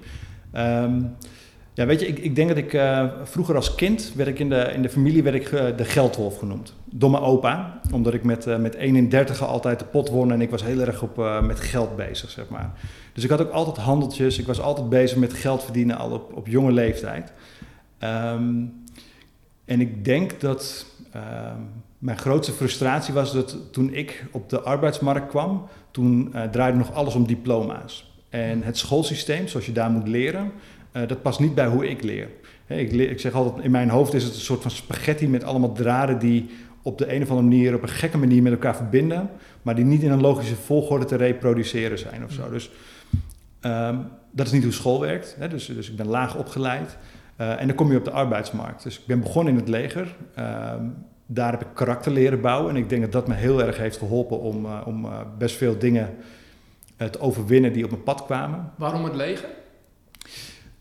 [0.51, 1.01] Ehm,
[1.73, 4.49] ja, weet je, ik, ik denk dat ik eh, vroeger als kind, werd ik in
[4.49, 6.73] de, in de familie werd ik, de geldwolf genoemd.
[6.99, 10.63] Mijn opa, omdat ik met, eh met 31 altijd de pot won en ik was
[10.63, 12.71] heel erg op, met geld bezig, zeg maar.
[13.13, 16.35] Dus ik had ook altijd handeltjes, ik was altijd bezig met geld verdienen al op,
[16.35, 17.33] op jonge leeftijd.
[17.97, 18.53] Ehm,
[19.67, 21.61] en ik denk dat ehm,
[21.97, 26.93] mijn grootste frustratie was dat toen ik op de arbeidsmarkt kwam, toen eh, draaide nog
[26.93, 28.15] alles om diploma's.
[28.29, 30.51] En het schoolsysteem, zoals je daar moet leren,
[30.91, 32.29] eh, dat past niet bij hoe ik leer.
[32.67, 33.09] Ik, leer.
[33.09, 36.19] ik zeg altijd, in mijn hoofd is het een soort van spaghetti met allemaal draden
[36.19, 36.49] die
[36.81, 39.29] op de een of andere manier, op een gekke manier met elkaar verbinden,
[39.61, 42.49] maar die niet in een logische volgorde te reproduceren zijn of zo.
[42.49, 42.71] Dus
[43.59, 43.97] ehm,
[44.31, 45.35] dat is niet hoe school werkt.
[45.39, 45.47] Hè?
[45.47, 46.97] Dus, dus ik ben laag opgeleid.
[47.37, 48.83] Eh, en dan kom je op de arbeidsmarkt.
[48.83, 50.15] Dus ik ben begonnen in het leger.
[50.35, 50.83] Ehm,
[51.25, 52.69] daar heb ik karakter leren bouwen.
[52.69, 55.55] En ik denk dat dat me heel erg heeft geholpen om, eh, om eh, best
[55.55, 56.15] veel dingen
[57.11, 58.71] te overwinnen die op mijn pad kwamen.
[58.75, 59.49] Waarom het leger?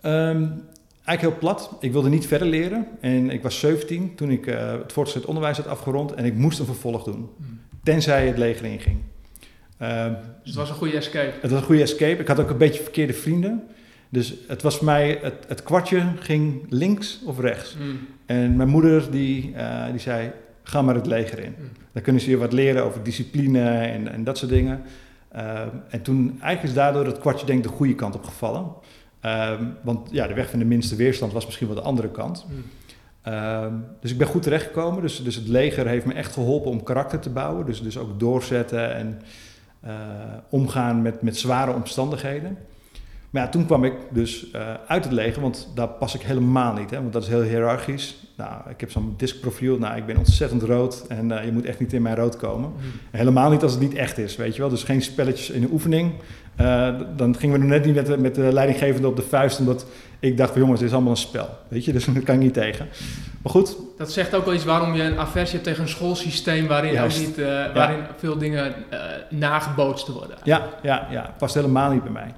[0.00, 0.46] Ehm,
[1.04, 1.76] eigenlijk heel plat.
[1.80, 2.86] Ik wilde niet verder leren.
[3.00, 6.14] En ik was 17 toen ik het voortgezet onderwijs had afgerond.
[6.14, 7.30] En ik moest een vervolg doen.
[7.36, 7.60] Hmm.
[7.82, 8.98] Tenzij het leger inging.
[9.78, 11.32] Ehm, Dus het was een goede escape.
[11.40, 12.20] het was een goede escape.
[12.20, 13.62] Ik had ook een beetje verkeerde vrienden.
[14.08, 17.76] Dus het was voor mij, het, het kwartje ging links of rechts.
[17.76, 17.98] Mm.
[18.26, 21.54] En mijn moeder die, eh, die zei, ga maar het leger in.
[21.58, 21.68] Mm.
[21.92, 24.82] Dan kunnen ze je wat leren over discipline en, en dat soort dingen.
[25.32, 28.66] Ehm, en toen, eigenlijk is daardoor het kwartje denk ik de goede kant op gevallen.
[29.20, 32.46] Ehm, want ja, de weg van de minste weerstand was misschien wel de andere kant.
[32.48, 32.64] Mm.
[33.22, 35.02] Ehm, dus ik ben goed terechtgekomen.
[35.02, 37.66] Dus, dus het leger heeft me echt geholpen om karakter te bouwen.
[37.66, 39.20] Dus, dus ook doorzetten en
[39.80, 39.92] eh,
[40.48, 42.58] omgaan met, met zware omstandigheden.
[43.36, 46.72] Maar ja, toen kwam ik dus eh, uit het leger, want daar pas ik helemaal
[46.72, 46.90] niet.
[46.90, 48.16] Hè, want dat is heel hiërarchisch.
[48.36, 49.78] Nou, ik heb zo'n diskprofiel.
[49.78, 52.70] Nou, ik ben ontzettend rood en eh, je moet echt niet in mijn rood komen.
[52.70, 52.82] Mm.
[53.10, 54.70] Helemaal niet als het niet echt is, weet je wel.
[54.70, 56.12] Dus geen spelletjes in de oefening.
[56.56, 59.58] Eh, dan gingen we nog net niet met de, met de leidinggevende op de vuist,
[59.58, 59.86] omdat
[60.20, 61.48] ik dacht van jongens, dit is allemaal een spel.
[61.68, 62.86] Weet je, dus daar kan ik niet tegen.
[63.42, 66.66] Maar goed, Dat zegt ook wel iets waarom je een aversie hebt tegen een schoolsysteem
[66.66, 67.36] waarin, ook niet,
[67.74, 68.74] waarin veel dingen
[69.30, 70.36] nagebootst worden.
[70.44, 72.34] ja, ja, ja, past helemaal niet bij mij.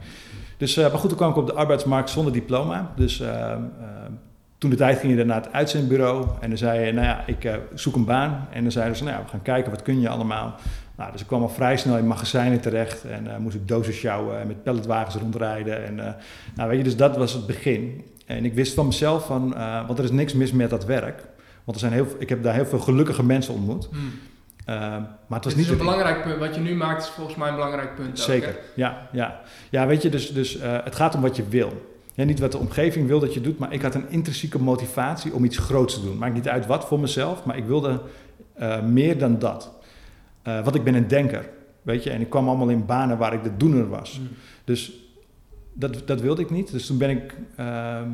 [0.58, 2.92] Dus, eh, maar goed, toen kwam ik op de arbeidsmarkt zonder diploma.
[2.96, 3.58] Dus eh, eh,
[4.58, 7.60] toen de tijd ging je naar het uitzendbureau en dan zei je, nou ja, ik
[7.74, 8.48] zoek een baan.
[8.52, 10.54] En dan zeiden ze, nou ja, we gaan kijken, wat kun je allemaal?
[10.96, 14.40] Nou, dus ik kwam al vrij snel in magazijnen terecht en moest ik dozen sjouwen
[14.40, 15.84] en met palletwagens rondrijden.
[15.86, 16.16] En,
[16.54, 18.04] nou, weet je, dus dat was het begin.
[18.26, 19.54] En ik wist van mezelf, van,
[19.86, 21.24] want er is niks mis met dat werk.
[21.64, 23.88] Want er zijn heel, ik heb daar heel veel gelukkige mensen ontmoet.
[23.92, 24.10] Mm.
[24.68, 26.38] Eh, maar het was Het niet is een belangrijk punt.
[26.38, 28.08] Wat je nu maakt is volgens mij een belangrijk punt.
[28.08, 29.40] ook, Zeker, ja, ja.
[29.70, 31.86] Ja, weet je, dus, dus eh, het gaat om wat je wil.
[32.14, 35.32] Ja, niet wat de omgeving wil dat je doet, maar ik had een intrinsieke motivatie
[35.32, 36.18] om iets groots te doen.
[36.18, 38.00] Maakt niet uit wat voor mezelf, maar ik wilde
[38.54, 39.70] eh, meer dan dat.
[40.42, 41.48] Eh want ik ben een denker,
[41.82, 44.18] weet je, en ik kwam allemaal in banen waar ik de doener was.
[44.20, 44.28] Mm.
[44.64, 44.92] Dus
[45.72, 46.70] dat, dat wilde ik niet.
[46.72, 47.34] Dus toen ben ik.
[47.56, 48.08] ehm,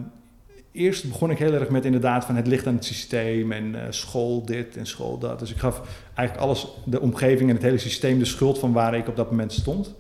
[0.74, 3.86] eerst begon ik heel erg met inderdaad van het ligt aan het systeem en eh,
[3.90, 5.38] school dit en school dat.
[5.38, 8.94] Dus ik gaf eigenlijk alles, de omgeving en het hele systeem, de schuld van waar
[8.94, 9.94] ik op dat moment stond.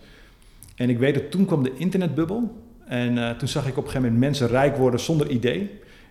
[0.76, 2.62] En ik weet dat toen kwam de internetbubbel.
[2.86, 5.70] En eh, toen zag ik op een gegeven moment mensen rijk worden zonder idee.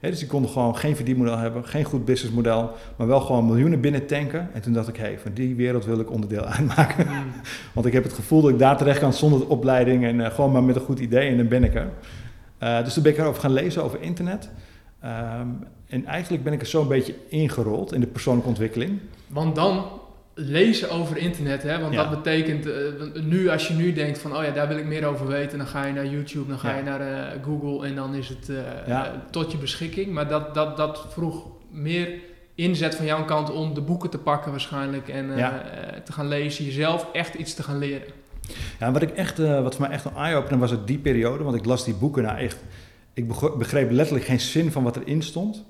[0.10, 4.06] Dus die konden gewoon geen verdienmodel hebben, geen goed businessmodel, maar wel gewoon miljoenen binnen
[4.06, 4.50] tanken.
[4.54, 7.08] En toen dacht ik, hé, hey, van die wereld wil ik onderdeel uitmaken.
[7.08, 7.32] Mm.
[7.74, 10.52] Want ik heb het gevoel dat ik daar terecht kan zonder opleiding en eh, gewoon
[10.52, 11.90] maar met een goed idee en dan ben ik er.
[12.64, 14.50] Eh, dus toen ben ik erover gaan lezen over internet.
[15.02, 15.48] Ehm,
[15.88, 19.00] en eigenlijk ben ik er zo'n beetje ingerold in de persoonlijke ontwikkeling.
[19.28, 19.86] Want dan
[20.34, 21.80] lezen over internet, hè?
[21.80, 22.10] want Ja.
[22.10, 22.74] dat betekent eh,
[23.24, 25.68] nu als je nu denkt van oh ja, daar wil ik meer over weten, dan
[25.68, 26.78] ga je naar YouTube, dan ga Ja.
[26.78, 28.50] je naar eh, Google en dan is het
[28.88, 29.24] Ja.
[29.30, 30.14] tot je beschikking.
[30.14, 32.10] Maar dat, dat, dat vroeg meer
[32.56, 35.28] inzet van jouw kant om de boeken te pakken waarschijnlijk en
[36.04, 38.08] te gaan lezen, jezelf echt iets te gaan leren.
[38.80, 41.44] Ja, wat, ik echt, eh, wat voor mij echt een eye-opener was het die periode,
[41.44, 42.58] want ik las die boeken nou echt.
[43.14, 43.28] Ik
[43.58, 45.64] begreep letterlijk geen zin van wat erin stond.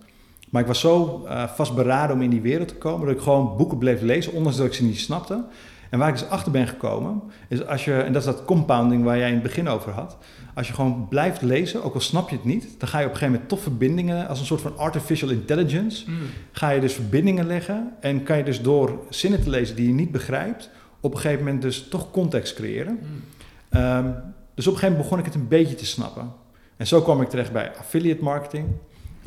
[0.50, 3.58] Maar ik was zo eh, vastberaden om in die wereld te komen dat ik gewoon
[3.58, 5.44] boeken bleef lezen, ondanks dat ik ze niet snapte.
[5.90, 9.04] En waar ik dus achter ben gekomen, is als je, en dat is dat compounding
[9.04, 10.18] waar jij in het begin over had.
[10.54, 13.12] Als je gewoon blijft lezen, ook al snap je het niet, dan ga je op
[13.12, 16.16] een gegeven moment toch verbindingen, als een soort van artificial intelligence, Mm.
[16.52, 19.94] ga je dus verbindingen leggen en kan je dus door zinnen te lezen die je
[19.94, 20.70] niet begrijpt,
[21.04, 23.00] op een gegeven moment dus toch context creëren.
[23.02, 23.24] Mm.
[23.70, 24.12] Ehm,
[24.54, 26.32] dus op een gegeven moment begon ik het een beetje te snappen.
[26.78, 28.68] En zo kwam ik terecht bij affiliate marketing.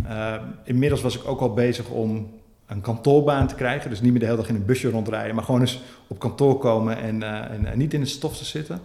[0.07, 2.31] Ehm, inmiddels was ik ook al bezig om
[2.67, 3.91] een kantoorbaan te krijgen.
[3.91, 6.59] Dus niet meer de hele dag in een busje rondrijden, maar gewoon eens op kantoor
[6.59, 8.81] komen en, eh, en, en niet in de stof te zitten.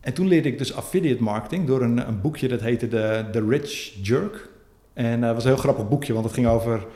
[0.00, 3.46] En toen leerde ik dus affiliate marketing door een, een boekje dat heette The, The
[3.48, 4.48] Rich Jerk.
[4.92, 6.86] En dat was een heel grappig boekje, want het ging over...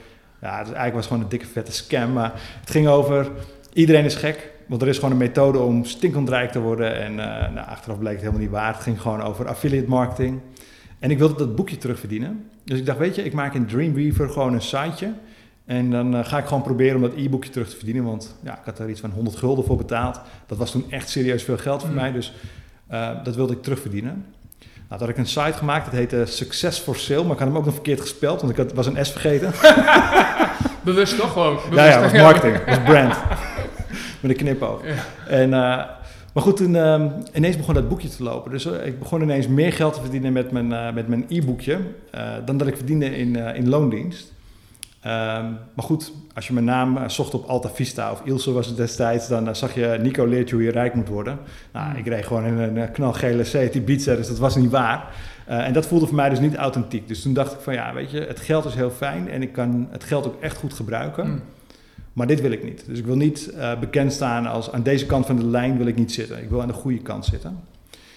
[0.40, 3.30] Ja, het eigenlijk was het gewoon een dikke vette scam, maar het ging over...
[3.72, 7.00] Iedereen is gek, want er is gewoon een methode om stinkend rijk te worden.
[7.00, 8.72] En eh, nou, achteraf bleek het helemaal niet waar.
[8.74, 10.40] Het ging gewoon over affiliate marketing.
[10.98, 12.48] En ik wilde dat boekje terugverdienen.
[12.64, 15.12] Dus ik dacht, weet je, ik maak in Dreamweaver gewoon een siteje.
[15.66, 18.04] En dan eh, ga ik gewoon proberen om dat e-boekje terug te verdienen.
[18.04, 20.20] Want ja, ik had daar iets van 100 gulden voor betaald.
[20.46, 21.96] Dat was toen echt serieus veel geld voor Mm.
[21.96, 22.12] mij.
[22.12, 22.32] Dus
[22.86, 24.24] eh, dat wilde ik terugverdienen.
[24.88, 27.22] Nou, toen had ik een site gemaakt, dat heette Success for Sale.
[27.22, 29.52] Maar ik had hem ook nog verkeerd gespeld, want ik had, was een S vergeten.
[30.84, 31.52] Bewust toch gewoon?
[31.54, 31.88] Ja, Bewust.
[31.88, 33.16] ja, dat was marketing, was brand.
[34.24, 34.80] Met een knipoog.
[35.28, 35.60] En, eh,
[36.32, 38.50] maar goed, toen ehm, ineens begon dat boekje te lopen.
[38.50, 41.78] Dus eh, ik begon ineens meer geld te verdienen met mijn, eh, met mijn e-boekje
[42.44, 44.32] dan dat ik verdiende in, in loondienst.
[45.00, 48.76] Ehm, maar goed, als je mijn naam zocht op Alta Vista of Ilse was het
[48.76, 51.38] destijds, dan zag je Nico leert je hoe je rijk moet worden.
[51.72, 51.96] Nou, Hmm.
[51.96, 55.14] ik reed gewoon in een knalgele Seat Ibiza, dus dat was niet waar.
[55.46, 57.08] En dat voelde voor mij dus niet authentiek.
[57.08, 59.52] Dus toen dacht ik van ja, weet je, het geld is heel fijn en ik
[59.52, 61.26] kan het geld ook echt goed gebruiken.
[61.26, 61.40] Mm.
[62.14, 62.84] Maar dit wil ik niet.
[62.86, 65.86] Dus ik wil niet eh, bekend staan als aan deze kant van de lijn wil
[65.86, 66.42] ik niet zitten.
[66.42, 67.60] Ik wil aan de goede kant zitten.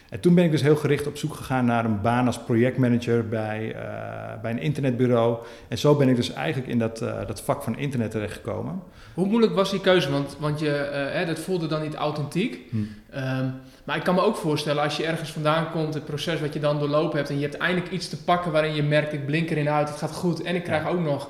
[0.09, 3.27] En toen ben ik dus heel gericht op zoek gegaan naar een baan als projectmanager
[3.27, 5.37] bij, eh, bij een internetbureau.
[5.67, 8.81] En zo ben ik dus eigenlijk in dat, eh, dat vak van internet terechtgekomen.
[9.13, 10.11] Hoe moeilijk was die keuze?
[10.11, 10.69] Want, want je,
[11.13, 12.59] hè, dat voelde dan niet authentiek.
[12.69, 12.77] Hm.
[13.09, 13.45] Ehm,
[13.83, 16.59] maar ik kan me ook voorstellen, als je ergens vandaan komt, het proces wat je
[16.59, 19.49] dan doorlopen hebt, en je hebt eindelijk iets te pakken waarin je merkt, ik blink
[19.49, 20.89] erin uit, het gaat goed, en ik krijg Ja.
[20.89, 21.29] ook nog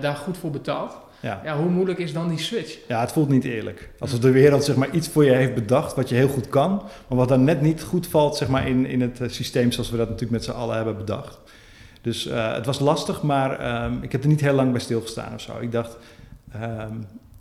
[0.00, 0.96] daar goed voor betaald.
[1.24, 1.40] Ja.
[1.44, 2.78] Ja, hoe moeilijk is dan die switch?
[2.88, 3.90] ja, het voelt niet eerlijk.
[3.98, 6.82] Alsof de wereld zeg maar, iets voor je heeft bedacht wat je heel goed kan.
[7.08, 9.90] Maar wat dan net niet goed valt zeg maar, in, in het eh, systeem zoals
[9.90, 11.38] we dat natuurlijk met z'n allen hebben bedacht.
[12.00, 15.34] Dus eh, het was lastig, maar ehm, ik heb er niet heel lang bij stilgestaan
[15.34, 15.52] of zo.
[15.60, 15.96] Ik dacht,
[16.52, 16.92] ehm,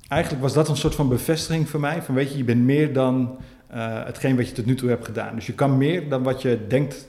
[0.07, 2.01] eigenlijk was dat een soort van bevestiging voor mij.
[2.01, 5.05] Van weet je, je bent meer dan eh, hetgeen wat je tot nu toe hebt
[5.05, 5.35] gedaan.
[5.35, 7.07] Dus je kan meer dan wat je denkt,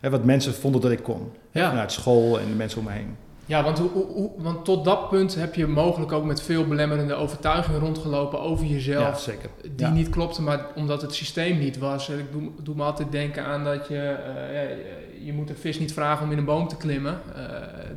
[0.00, 1.32] hè, wat mensen vonden dat ik kon.
[1.50, 3.16] Ja, Vanuit school en de mensen om me heen.
[3.46, 6.66] Ja want, hoe, hoe, hoe- want tot dat punt heb je mogelijk ook met veel
[6.66, 9.02] belemmerende overtuigingen rondgelopen over jezelf.
[9.04, 9.50] Ja, zeker.
[9.62, 9.92] Die Ja.
[9.92, 12.08] niet klopte, maar omdat het systeem niet was.
[12.08, 13.94] Ik doe, doe me altijd denken aan dat je,
[14.52, 14.60] ja,
[15.24, 17.20] je- moet een vis niet vragen om in een boom te klimmen.
[17.34, 17.42] Eh,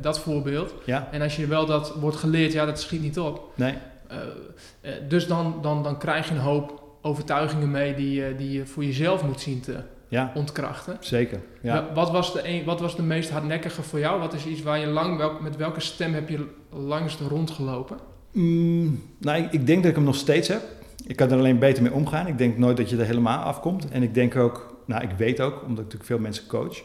[0.00, 0.74] dat voorbeeld.
[0.84, 3.50] Ja, En als je wel dat wordt geleerd, ja, dat schiet niet op.
[3.54, 3.74] nee.
[4.08, 8.84] Eh, dus dan, dan, dan krijg je een hoop overtuigingen mee die, die je voor
[8.84, 9.76] jezelf moet zien te
[10.08, 10.96] Ja, ontkrachten.
[11.00, 11.40] zeker.
[11.60, 11.74] Ja.
[11.86, 14.20] Wa- Wat, was de een, wat was de meest hardnekkige voor jou?
[14.20, 17.96] Wat is iets waar je lang, welk, met welke stem heb je langst rondgelopen?
[18.32, 20.62] Mm, nou, ik, ik denk dat ik hem nog steeds heb.
[21.06, 22.26] Ik kan er alleen beter mee omgaan.
[22.26, 23.88] Ik denk nooit dat je er helemaal afkomt.
[23.88, 26.82] En ik denk ook, nou, ik weet ook, omdat ik natuurlijk veel mensen coach,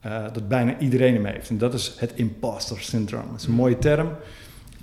[0.00, 1.50] eh, dat bijna iedereen hem heeft.
[1.50, 3.26] En dat is het imposter syndroom.
[3.30, 4.08] Dat is een mooie term.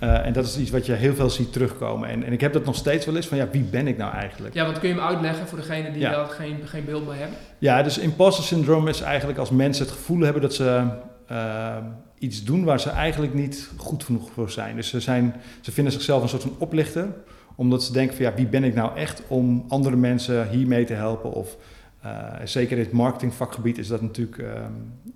[0.00, 2.08] Eh, en dat is iets wat je heel veel ziet terugkomen.
[2.08, 4.12] En, en ik heb dat nog steeds wel eens van, ja, wie ben ik nou
[4.12, 4.54] eigenlijk?
[4.54, 6.10] Ja, want kun je hem uitleggen voor degenen die Ja.
[6.10, 7.36] daar geen, geen beeld bij hebben?
[7.58, 10.86] Ja, dus imposter syndroom is eigenlijk als mensen het gevoel hebben dat ze
[11.26, 11.76] eh,
[12.18, 14.76] iets doen waar ze eigenlijk niet goed genoeg voor zijn.
[14.76, 17.08] Dus ze, zijn, ze vinden zichzelf een soort van oplichter,
[17.54, 20.94] omdat ze denken van ja, wie ben ik nou echt om andere mensen hiermee te
[20.94, 21.32] helpen?
[21.32, 21.56] Of
[22.00, 22.10] eh,
[22.44, 24.72] zeker in het marketingvakgebied is dat natuurlijk ehm,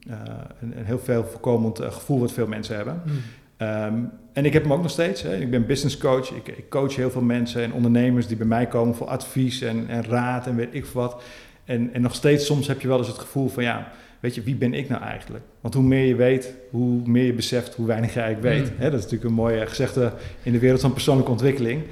[0.09, 0.19] eh,
[0.61, 3.03] een, een heel veel voorkomend gevoel wat veel mensen hebben.
[3.65, 3.95] Ehm,
[4.33, 5.23] en ik heb hem ook nog steeds.
[5.23, 5.37] Hè.
[5.37, 6.31] Ik ben business coach.
[6.31, 9.85] Ik, ik coach heel veel mensen en ondernemers die bij mij komen voor advies en,
[9.89, 11.23] en raad en weet ik wat.
[11.65, 14.43] En, en nog steeds soms heb je wel eens het gevoel van ja, weet je,
[14.43, 15.45] wie ben ik nou eigenlijk?
[15.61, 18.71] Want hoe meer je weet, hoe meer je beseft hoe weinig je eigenlijk weet.
[18.71, 18.79] Mm.
[18.79, 21.83] Hè, dat is natuurlijk een mooie gezegde in de wereld van persoonlijke ontwikkeling.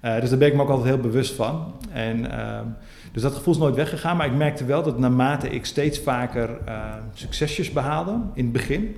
[0.00, 1.74] Eh, dus daar ben ik me ook altijd heel bewust van.
[1.92, 2.64] En, ehm,
[3.12, 4.16] dus dat gevoel is nooit weggegaan.
[4.16, 8.96] Maar ik merkte wel dat naarmate ik steeds vaker eh, succesjes behaalde in het begin,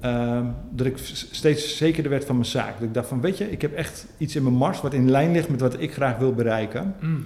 [0.00, 0.96] ehm, dat ik
[1.30, 2.72] steeds zekerder werd van mijn zaak.
[2.72, 5.10] Dat ik dacht van, weet je, ik heb echt iets in mijn mars wat in
[5.10, 6.94] lijn ligt met wat ik graag wil bereiken.
[7.00, 7.24] Mm.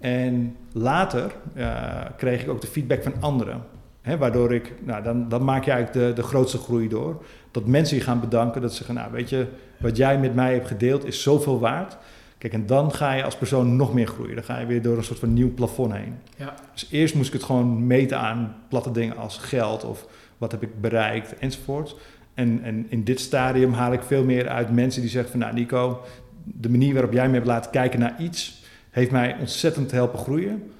[0.00, 3.62] En later eh, kreeg ik ook de feedback van anderen.
[4.00, 7.24] Hè, waardoor ik, nou, dan, dan maak je eigenlijk de, de grootste groei door.
[7.50, 9.46] Dat mensen je gaan bedanken, dat ze zeggen, nou weet je,
[9.78, 11.96] wat jij met mij hebt gedeeld is zoveel waard.
[12.38, 14.34] Kijk, en dan ga je als persoon nog meer groeien.
[14.34, 16.14] Dan ga je weer door een soort van nieuw plafond heen.
[16.36, 16.54] Ja.
[16.72, 20.06] Dus eerst moest ik het gewoon meten aan platte dingen als geld of
[20.42, 21.96] wat heb ik bereikt enzovoort.
[22.34, 25.54] En, en in dit stadium haal ik veel meer uit mensen die zeggen van, nou
[25.54, 26.00] Nico,
[26.44, 30.72] de manier waarop jij me hebt laten kijken naar iets, heeft mij ontzettend helpen groeien.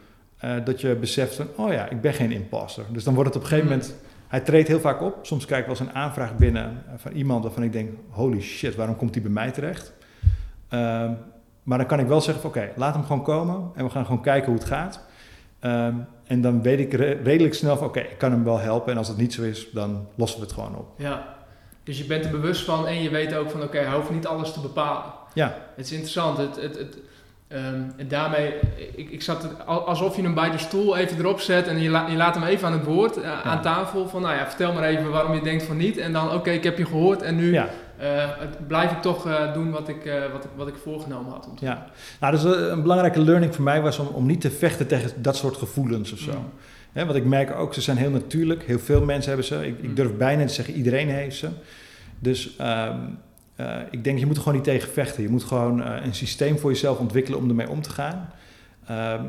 [0.45, 2.85] Uh, dat je beseft van, oh ja, ik ben geen imposter.
[2.93, 3.79] Dus dan wordt het op een gegeven Mm.
[3.79, 3.97] moment...
[4.29, 5.19] Hij treedt heel vaak op.
[5.23, 7.91] Soms krijg ik wel eens een aanvraag binnen eh, van iemand waarvan ik denk...
[8.09, 9.93] holy shit, waarom komt die bij mij terecht?
[10.69, 11.13] Ehm,
[11.63, 13.71] maar dan kan ik wel zeggen van, oké, laat hem gewoon komen.
[13.75, 15.01] En we gaan gewoon kijken hoe het gaat.
[15.59, 15.95] Ehm,
[16.33, 18.93] en dan weet ik re- redelijk snel van, oké, ik kan hem wel helpen.
[18.93, 20.87] En als dat niet zo is, dan lossen we het gewoon op.
[20.97, 21.35] Ja.
[21.85, 24.27] Dus je bent er bewust van en je weet ook van oké, hij hoeft niet
[24.27, 25.03] alles te bepalen.
[25.35, 26.39] Ja, Het is interessant.
[26.39, 26.97] Het, het, het,
[27.49, 28.55] ehm, en daarmee,
[28.95, 31.79] ik, ik zat het, al- alsof je hem bij de stoel even erop zet en
[31.81, 34.09] je, la- je laat hem even aan het woord, eh, aan tafel.
[34.09, 35.97] Van nou ja, vertel maar even waarom je denkt van niet.
[35.99, 37.69] En dan oké, ik heb je gehoord en nu ja.
[38.03, 41.33] Eh, het- blijf ik toch eh, doen wat ik, eh, wat, ik, wat ik voorgenomen
[41.33, 41.87] had om te Ja,
[42.21, 45.37] nou, dus een belangrijke learning voor mij was om, om niet te vechten tegen dat
[45.37, 46.33] soort gevoelens of zo.
[46.33, 47.05] Mm.
[47.07, 48.63] Want ik merk ook, ze zijn heel natuurlijk.
[48.63, 49.67] Heel veel mensen hebben ze.
[49.67, 49.85] Ik, Mm.
[49.89, 51.49] ik durf bijna te zeggen, iedereen heeft ze.
[52.19, 52.97] Dus ehm,
[53.57, 55.23] eh, ik denk, je moet er gewoon niet tegen vechten.
[55.23, 58.29] Je moet gewoon een systeem voor jezelf ontwikkelen om ermee om te gaan.
[58.87, 59.25] Ehm,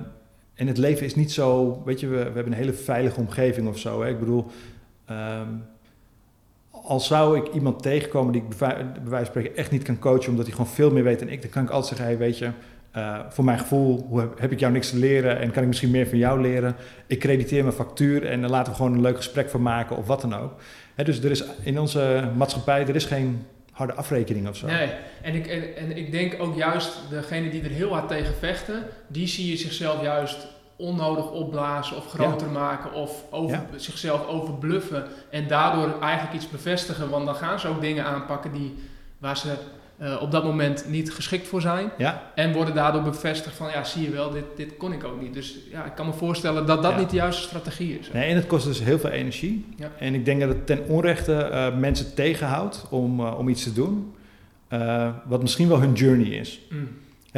[0.53, 3.67] en het leven is niet zo, weet je, we, we hebben een hele veilige omgeving
[3.67, 4.01] of zo.
[4.03, 4.09] Hè?
[4.09, 4.45] Ik bedoel,
[5.05, 5.47] ehm,
[6.83, 10.29] als zou ik iemand tegenkomen die ik bij wijze van spreken echt niet kan coachen,
[10.29, 12.49] omdat hij gewoon veel meer weet dan ik, dan kan ik altijd zeggen, weet je,
[12.91, 14.09] eh, voor mijn gevoel
[14.39, 16.75] heb, ik jou niks te leren en kan ik misschien meer van jou leren.
[17.07, 20.07] Ik crediteer mijn factuur en dan laten we gewoon een leuk gesprek van maken of
[20.07, 20.53] wat dan ook.
[20.95, 24.67] Hè, dus er is in onze maatschappij, er is geen harde afrekening of zo.
[24.67, 24.89] Nee,
[25.21, 28.83] en ik, en, en ik denk ook juist degene die er heel hard tegen vechten,
[29.07, 30.47] die zie je zichzelf juist
[30.83, 33.65] onnodig opblazen of groter maken of over, Ja.
[33.79, 38.73] zichzelf overbluffen en daardoor eigenlijk iets bevestigen, want dan gaan ze ook dingen aanpakken die,
[39.17, 39.53] waar ze
[39.97, 43.83] eh, op dat moment niet geschikt voor zijn Ja, en worden daardoor bevestigd van ja,
[43.83, 45.33] zie je wel, dit, dit kon ik ook niet.
[45.33, 46.97] Dus ja, ik kan me voorstellen dat dat Ja.
[46.99, 48.11] niet de juiste strategie is.
[48.11, 49.65] nee, en het kost dus heel veel energie.
[49.75, 49.91] Ja.
[49.99, 53.73] En ik denk dat het ten onrechte eh, mensen tegenhoudt om, eh, om iets te
[53.73, 54.13] doen,
[55.25, 56.59] wat misschien wel hun journey is.
[56.69, 56.87] Mm.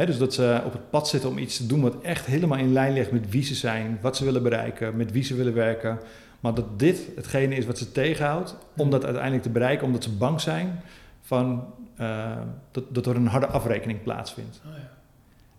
[0.04, 2.72] Dus dat ze op het pad zitten om iets te doen wat echt helemaal in
[2.72, 5.98] lijn ligt met wie ze zijn, wat ze willen bereiken, met wie ze willen werken.
[6.40, 10.10] Maar dat dit hetgene is wat ze tegenhoudt om dat uiteindelijk te bereiken, omdat ze
[10.10, 10.80] bang zijn
[11.22, 11.64] van,
[11.96, 12.36] eh,
[12.70, 14.60] dat, dat er een harde afrekening plaatsvindt.
[14.66, 14.90] Oh, ja.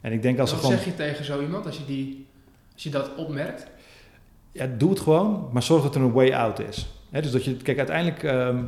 [0.01, 2.27] En ik denk als ze Wat gewoon, zeg je tegen zo iemand als je, die,
[2.73, 3.67] als je dat opmerkt?
[4.57, 6.87] ja, doe het gewoon, maar zorg dat er een way out is.
[7.11, 8.63] Dus dat je, kijk, uiteindelijk ehm,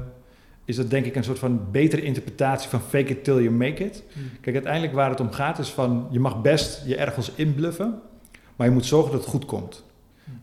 [0.70, 3.86] is dat denk ik een soort van betere interpretatie van fake it till you make
[3.86, 4.04] it.
[4.42, 8.02] Kijk, uiteindelijk waar het om gaat is van, je mag best je ergens inbluffen,
[8.56, 9.86] maar je moet zorgen dat het goed komt.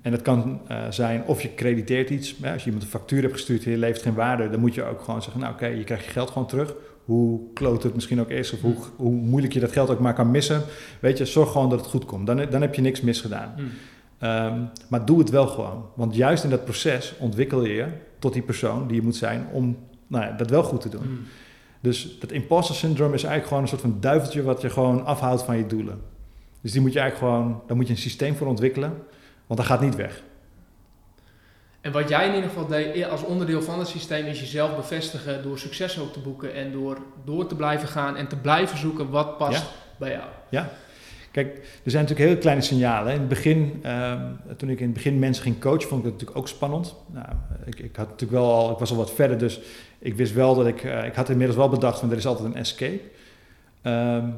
[0.03, 2.35] En dat kan eh, zijn of je crediteert iets.
[2.43, 4.75] Hè, als je iemand een factuur hebt gestuurd en je levert geen waarde, dan moet
[4.75, 6.75] je ook gewoon zeggen, nou oké, je krijgt je geld gewoon terug.
[7.05, 10.15] Hoe kloot het misschien ook is, of hoe, hoe moeilijk je dat geld ook maar
[10.15, 10.63] kan missen.
[11.01, 12.27] Weet je, zorg gewoon dat het goed komt.
[12.27, 13.55] Dan, dan heb je niks misgedaan.
[13.57, 14.71] Mm.
[14.89, 15.85] Maar doe het wel gewoon.
[15.95, 17.87] Want juist in dat proces ontwikkel je je
[18.19, 19.77] tot die persoon die je moet zijn om
[20.07, 21.09] nou ja, dat wel goed te doen.
[21.09, 21.27] Mm.
[21.81, 25.43] Dus dat imposter syndrome is eigenlijk gewoon een soort van duiveltje wat je gewoon afhoudt
[25.43, 26.01] van je doelen.
[26.61, 28.91] Dus die moet je eigenlijk gewoon, daar moet je een systeem voor ontwikkelen,
[29.47, 30.23] want dat gaat niet weg.
[31.81, 35.43] En wat jij in ieder geval deed als onderdeel van het systeem is jezelf bevestigen
[35.43, 39.11] door succes ook te boeken en door door te blijven gaan en te blijven zoeken
[39.11, 39.69] wat past Ja.
[39.97, 40.67] bij jou.
[41.37, 43.13] Kijk, er zijn natuurlijk hele kleine signalen.
[43.13, 44.23] In het begin, ehm,
[44.57, 46.95] toen ik in het begin mensen ging coachen, vond ik dat natuurlijk ook spannend.
[47.13, 47.27] Nou,
[47.65, 49.61] ik, ik, had natuurlijk wel al, ik was al wat verder, dus
[49.99, 52.47] ik wist wel dat ik, eh, ik had inmiddels wel bedacht van er is altijd
[52.49, 53.01] een escape.
[53.83, 54.29] Ehm,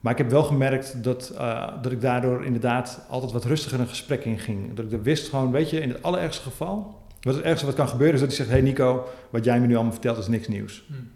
[0.00, 3.88] maar ik heb wel gemerkt dat, eh, dat ik daardoor inderdaad altijd wat rustiger een
[3.88, 4.74] gesprek in ging.
[4.74, 7.74] Dat ik er wist gewoon, weet je, in het allerergste geval, wat het ergste wat
[7.74, 10.28] kan gebeuren is dat hij zegt, hey Nico, wat jij me nu allemaal vertelt is
[10.28, 10.84] niks nieuws.
[10.86, 11.10] Mm.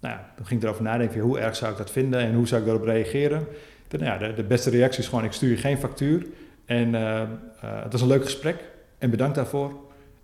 [0.00, 2.46] Nou ja, dan ging ik erover nadenken, hoe erg zou ik dat vinden en hoe
[2.46, 3.46] zou ik daarop reageren.
[3.90, 6.26] Dan, ja, de, de beste reactie is gewoon, ik stuur je geen factuur.
[6.64, 7.28] En eh, eh,
[7.60, 8.64] het was een leuk gesprek
[8.98, 9.72] en bedankt daarvoor.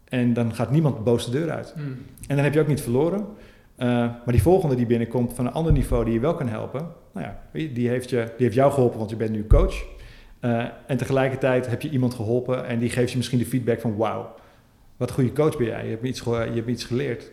[0.09, 1.75] En dan gaat niemand boos de deur uit.
[1.77, 1.85] Mm.
[2.27, 3.27] En dan heb je ook niet verloren.
[3.77, 6.89] Eh, maar die volgende die binnenkomt van een ander niveau die je wel kan helpen,
[7.13, 9.85] nou ja, die, heeft je, die heeft jou geholpen, want je bent nu coach.
[10.87, 14.35] En tegelijkertijd heb je iemand geholpen en die geeft je misschien de feedback van wauw,
[14.97, 17.31] wat een goede coach ben jij, je hebt iets, je hebt iets geleerd.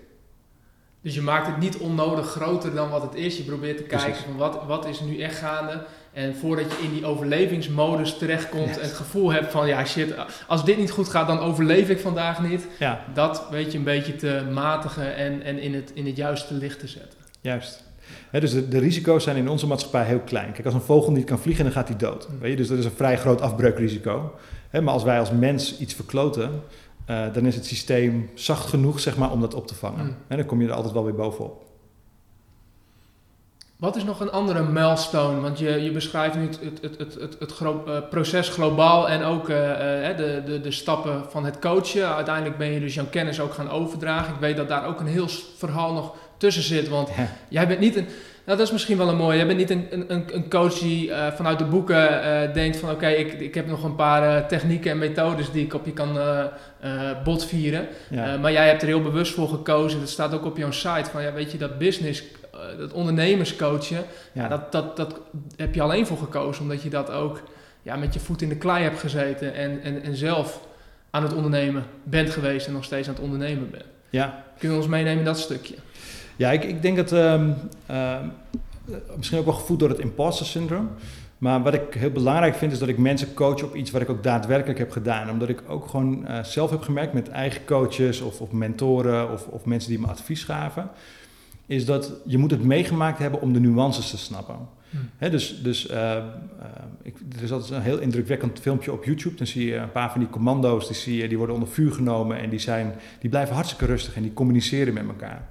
[1.01, 3.38] Dus je maakt het niet onnodig groter dan wat het is.
[3.38, 4.25] Je probeert te kijken Precies.
[4.25, 5.86] van wat, wat is nu echt gaande.
[6.14, 8.78] En voordat je in die overlevingsmodus terechtkomt Yes.
[8.78, 10.16] en het gevoel hebt van ja shit,
[10.47, 12.68] als dit niet goed gaat dan overleef ik vandaag niet.
[12.80, 16.53] Ja, Dat weet je een beetje te matigen en, en in, het, in het juiste
[16.53, 17.20] licht te zetten.
[17.41, 17.84] Juist.
[18.32, 20.51] Dus de, de risico's zijn in onze maatschappij heel klein.
[20.51, 22.30] Kijk, als een vogel niet kan vliegen, dan gaat hij dood.
[22.30, 22.39] Mm.
[22.39, 22.57] Weet je?
[22.57, 24.34] Dus dat is een vrij groot afbreukrisico.
[24.72, 26.61] Maar als wij als mens iets verkloten,
[27.05, 30.05] eh, dan is het systeem zacht genoeg zeg maar, om dat op te vangen.
[30.05, 30.16] Mm.
[30.28, 31.61] En dan kom je er altijd wel weer bovenop.
[33.84, 35.39] Wat is nog een andere milestone?
[35.41, 39.23] Want je, je beschrijft nu het, het, het, het, het, gro- eh, proces globaal en
[39.23, 42.15] ook eh, eh, de, de, de stappen van het coachen.
[42.15, 44.34] Uiteindelijk ben je dus jouw kennis ook gaan overdragen.
[44.34, 45.27] Ik weet dat daar ook een heel
[45.57, 46.89] verhaal nog tussen zit.
[46.89, 47.27] Want Ja.
[47.47, 48.07] jij bent niet een.
[48.45, 49.38] Nou, dat is misschien wel een mooie.
[49.38, 52.09] Je bent niet een, een, een coach die vanuit de boeken
[52.53, 55.86] denkt van oké, ik, ik heb nog een paar technieken en methodes die ik op
[55.86, 56.17] je kan
[57.23, 57.88] botvieren.
[58.09, 58.38] Ja.
[58.38, 59.99] maar jij hebt er heel bewust voor gekozen.
[59.99, 62.23] Dat staat ook op jouw site van ja, weet je, dat business,
[62.78, 64.47] dat ondernemerscoachen, ja.
[64.47, 65.20] dat, dat, dat
[65.55, 66.61] heb je alleen voor gekozen.
[66.61, 67.41] Omdat je dat ook
[67.82, 70.59] ja, met je voet in de klei hebt gezeten en, en, en zelf
[71.09, 73.86] aan het ondernemen bent geweest en nog steeds aan het ondernemen bent.
[74.09, 74.43] Ja.
[74.57, 75.76] Kun je ons meenemen in dat stukje?
[76.36, 77.55] Ja, ik, ik denk dat um,
[79.18, 80.89] misschien ook wel gevoed door het imposter syndroom.
[81.43, 84.09] Maar wat ik heel belangrijk vind is dat ik mensen coach op iets wat ik
[84.09, 85.30] ook daadwerkelijk heb gedaan.
[85.30, 89.47] Omdat ik ook gewoon uh, zelf heb gemerkt met eigen coaches of, of mentoren of,
[89.47, 90.89] of, mensen die me advies gaven.
[91.66, 94.55] Is dat je moet het meegemaakt hebben om de nuances te snappen.
[94.89, 95.30] Hmm.
[95.30, 96.16] dus dus uh, uh,
[97.01, 99.36] ik, er is altijd een heel indrukwekkend filmpje op YouTube.
[99.36, 101.91] Dan zie je een paar van die commando's, die, zie je, die worden onder vuur
[101.91, 105.49] genomen en die, zijn, die blijven hartstikke rustig en die communiceren met elkaar.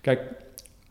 [0.00, 0.20] Kijk,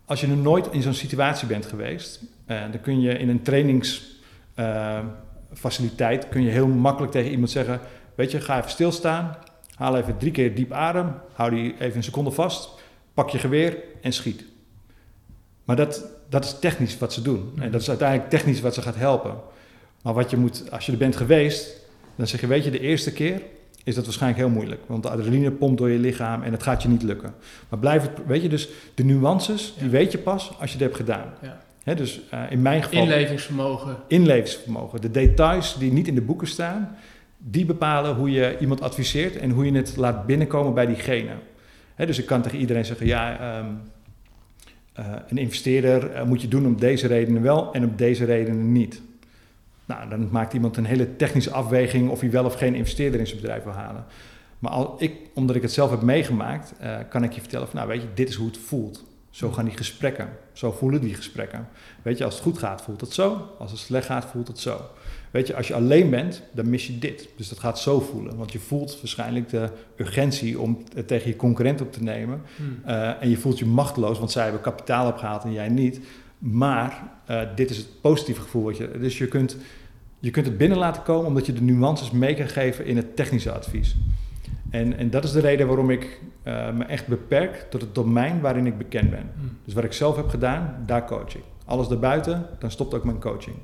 [0.05, 3.41] als je nog nooit in zo'n situatie bent geweest, uh, dan kun je in een
[3.41, 7.80] trainingsfaciliteit kun je heel makkelijk tegen iemand zeggen:
[8.15, 9.38] Weet je, ga even stilstaan,
[9.76, 12.69] haal even drie keer diep adem, hou die even een seconde vast,
[13.13, 14.51] pak je geweer en schiet.
[15.64, 17.51] Maar dat, dat is technisch wat ze doen.
[17.59, 19.36] En dat is uiteindelijk technisch wat ze gaat helpen.
[20.01, 21.82] Maar wat je moet, als je er bent geweest,
[22.16, 23.41] dan zeg je: Weet je, de eerste keer
[23.84, 24.82] is dat waarschijnlijk heel moeilijk.
[24.86, 27.34] Want de adrenaline pompt door je lichaam en het gaat je niet lukken.
[27.70, 30.86] Maar blijf het, weet je, dus de nuances, die weet je pas als je het
[30.86, 31.34] hebt gedaan.
[31.84, 31.93] Ja.
[31.93, 33.01] dus uh, in mijn geval...
[33.01, 33.97] Inlevingsvermogen.
[34.07, 35.01] Inlevingsvermogen.
[35.01, 36.97] De details die niet in de boeken staan,
[37.38, 41.32] die bepalen hoe je iemand adviseert en hoe je het laat binnenkomen bij diegene.
[41.95, 43.82] Dus ik kan tegen iedereen zeggen, ja, um,
[44.99, 48.71] uh, een investeerder uh, moet je doen om deze redenen wel en om deze redenen
[48.71, 49.01] niet.
[49.85, 53.27] Nou, dan maakt iemand een hele technische afweging of hij wel of geen investeerder in
[53.27, 54.05] zijn bedrijf wil halen.
[54.59, 57.75] Maar al, ik, omdat ik het zelf heb meegemaakt, uh, kan ik je vertellen van,
[57.75, 59.03] nou weet je, dit is hoe het voelt.
[59.29, 60.29] Zo gaan die gesprekken.
[60.51, 61.67] Zo voelen die gesprekken.
[62.01, 63.55] Weet je, als het goed gaat, voelt het zo.
[63.59, 64.81] Als het slecht gaat, voelt het zo.
[65.34, 67.29] Weet je, als je alleen bent, dan mis je dit.
[67.36, 68.36] Dus dat gaat zo voelen.
[68.36, 72.41] Want je voelt waarschijnlijk de urgentie om het tegen je concurrent op te nemen.
[72.55, 72.79] Hmm.
[72.88, 75.99] Uh, en je voelt je machteloos, want zij hebben kapitaal opgehaald en jij niet.
[76.38, 78.63] Maar uh, dit is het positieve gevoel.
[78.63, 79.57] Wat je, dus je kunt,
[80.19, 83.15] je kunt het binnen laten komen omdat je de nuances mee kan geven in het
[83.15, 83.95] technische advies.
[84.69, 88.41] En, en dat is de reden waarom ik uh, me echt beperk tot het domein
[88.41, 89.29] waarin ik bekend ben.
[89.36, 89.57] Hmm.
[89.65, 91.43] Dus wat ik zelf heb gedaan, daar coach ik.
[91.65, 93.55] Alles daarbuiten, dan stopt ook mijn coaching.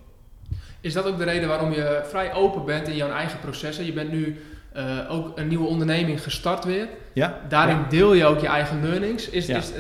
[0.82, 3.86] Is dat ook de reden waarom je vrij open bent in jouw eigen processen?
[3.86, 4.36] Je bent nu
[4.78, 6.88] uh, ook een nieuwe onderneming gestart weer.
[7.14, 7.40] Ja.
[7.50, 9.30] Daarin deel je ook je eigen learnings.
[9.30, 9.76] Is, is, uh,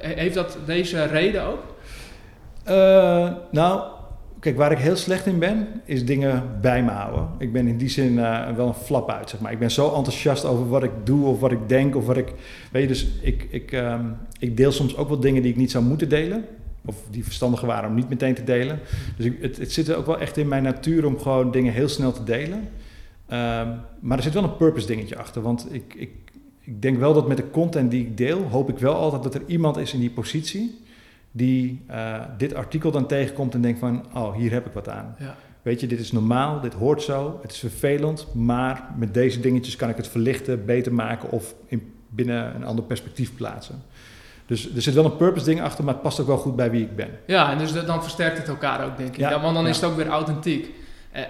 [0.00, 1.62] heeft dat deze reden ook?
[2.68, 3.82] Uh, nou,
[4.40, 7.28] kijk, waar ik heel slecht in ben, is dingen bij me houden.
[7.38, 9.52] Ik ben in die zin uh, wel een flap uit, zeg maar.
[9.52, 12.32] Ik ben zo enthousiast over wat ik doe of wat ik denk of wat ik...
[12.72, 15.70] Weet je, dus ik, ik, um, ik deel soms ook wel dingen die ik niet
[15.70, 16.44] zou moeten delen.
[16.84, 18.80] Of die verstandiger waren om niet meteen te delen.
[19.16, 21.72] Dus ik, het, het zit er ook wel echt in mijn natuur om gewoon dingen
[21.72, 22.58] heel snel te delen.
[22.58, 25.42] Um, maar er zit wel een purpose dingetje achter.
[25.42, 26.10] Want ik, ik,
[26.60, 29.34] ik denk wel dat met de content die ik deel, hoop ik wel altijd dat
[29.34, 30.82] er iemand is in die positie
[31.36, 35.16] die uh, dit artikel dan tegenkomt en denkt van, oh, hier heb ik wat aan.
[35.18, 35.36] Ja.
[35.62, 39.76] Weet je, dit is normaal, dit hoort zo, het is vervelend, maar met deze dingetjes
[39.76, 43.82] kan ik het verlichten, beter maken of in, binnen een ander perspectief plaatsen.
[44.46, 46.70] Dus er zit wel een purpose ding achter, maar het past ook wel goed bij
[46.70, 47.08] wie ik ben.
[47.26, 49.16] Ja, en dus dan versterkt het elkaar ook, denk ik.
[49.16, 50.70] Ja, want dan is het ook weer authentiek.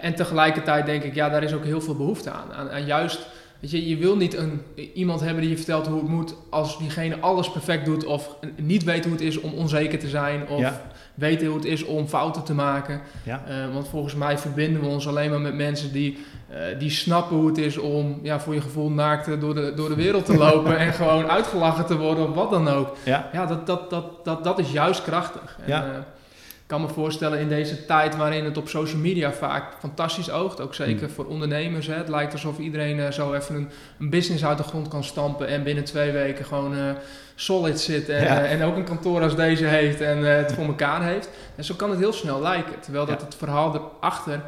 [0.00, 2.52] En tegelijkertijd denk ik, ja, daar is ook heel veel behoefte aan.
[2.52, 3.26] aan, aan juist
[3.64, 4.62] Weet je, je wil niet een,
[4.94, 8.84] iemand hebben die je vertelt hoe het moet als diegene alles perfect doet of niet
[8.84, 10.82] weet hoe het is om onzeker te zijn of ja.
[11.14, 13.00] weten hoe het is om fouten te maken.
[13.22, 13.42] Ja.
[13.48, 16.18] Uh, want volgens mij verbinden we ons alleen maar met mensen die,
[16.51, 19.88] uh, die snappen hoe het is om ja, voor je gevoel naakt door de, door
[19.88, 22.97] de wereld te lopen en gewoon uitgelachen te worden of wat dan ook.
[23.05, 25.59] Ja, ja dat, dat, dat, dat, dat is juist krachtig.
[25.61, 25.84] En, ja.
[25.84, 25.97] Uh,
[26.36, 30.61] ik kan me voorstellen in deze tijd waarin het op social media vaak fantastisch oogt,
[30.61, 31.14] ook zeker hmm.
[31.14, 31.86] voor ondernemers.
[31.86, 31.95] Hè.
[31.95, 35.49] Het lijkt alsof iedereen uh, zo even een, een, business uit de grond kan stampen
[35.49, 36.97] en binnen twee weken gewoon
[37.34, 41.28] solid zit en, en, ook een kantoor als deze heeft en het voor elkaar heeft.
[41.57, 42.80] En zo kan het heel snel lijken.
[42.80, 44.40] Terwijl dat het verhaal erachter,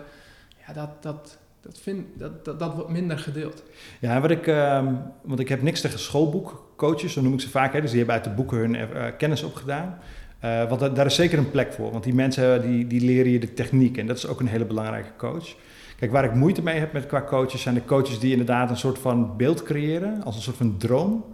[0.67, 3.63] ja, dat, dat, dat, vind, dat, dat, dat wordt minder gedeeld.
[4.01, 4.87] Ja, wat ik, uh,
[5.23, 7.73] want ik heb niks tegen schoolboekcoaches, zo noem ik ze vaak.
[7.73, 7.81] Hè.
[7.81, 8.77] Dus die hebben uit de boeken hun
[9.17, 9.99] kennis opgedaan.
[10.45, 11.91] Uh, want daar is zeker een plek voor.
[11.91, 13.97] Want die mensen die, die leren je de techniek.
[13.97, 15.55] En dat is ook een hele belangrijke coach.
[15.99, 18.77] Kijk, waar ik moeite mee heb met qua coaches, zijn de coaches die inderdaad een
[18.77, 21.25] soort van beeld creëren, als een soort van droom.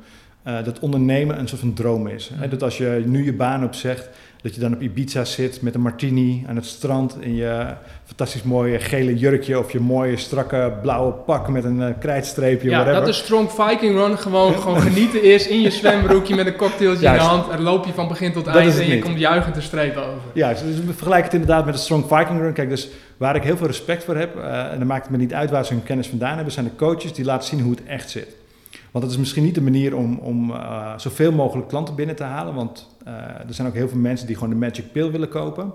[0.47, 2.31] uh, dat ondernemen een soort van droom is.
[2.35, 2.49] Hè?
[2.49, 4.09] Dat als je nu je baan opzegt,
[4.43, 7.75] dat je dan op Ibiza zit met een martini aan het strand in je
[8.05, 12.69] fantastisch mooie gele jurkje of je mooie strakke blauwe pak met een uh, krijtstreepje.
[12.69, 13.01] Ja, whatever.
[13.01, 14.19] dat is Strong Viking Run.
[14.19, 17.49] Gewoon, gewoon genieten eerst in je zwembroekje met een cocktailtje in de hand.
[17.49, 20.21] En loop je van begin tot eind en je komt juichend de streep over.
[20.33, 22.53] Ja, dus we vergelijken het inderdaad met de Strong Viking Run.
[22.53, 25.17] Kijk, dus waar ik heel veel respect voor heb, uh, en dan maakt het me
[25.17, 27.71] niet uit waar ze hun kennis vandaan hebben, zijn de coaches die laten zien hoe
[27.71, 28.29] het echt zit.
[28.93, 32.23] Want het is misschien niet de manier om, om uh, zoveel mogelijk klanten binnen te
[32.23, 32.55] halen.
[32.55, 33.13] Want uh,
[33.49, 35.73] er zijn ook heel veel mensen die gewoon de magic pill willen kopen.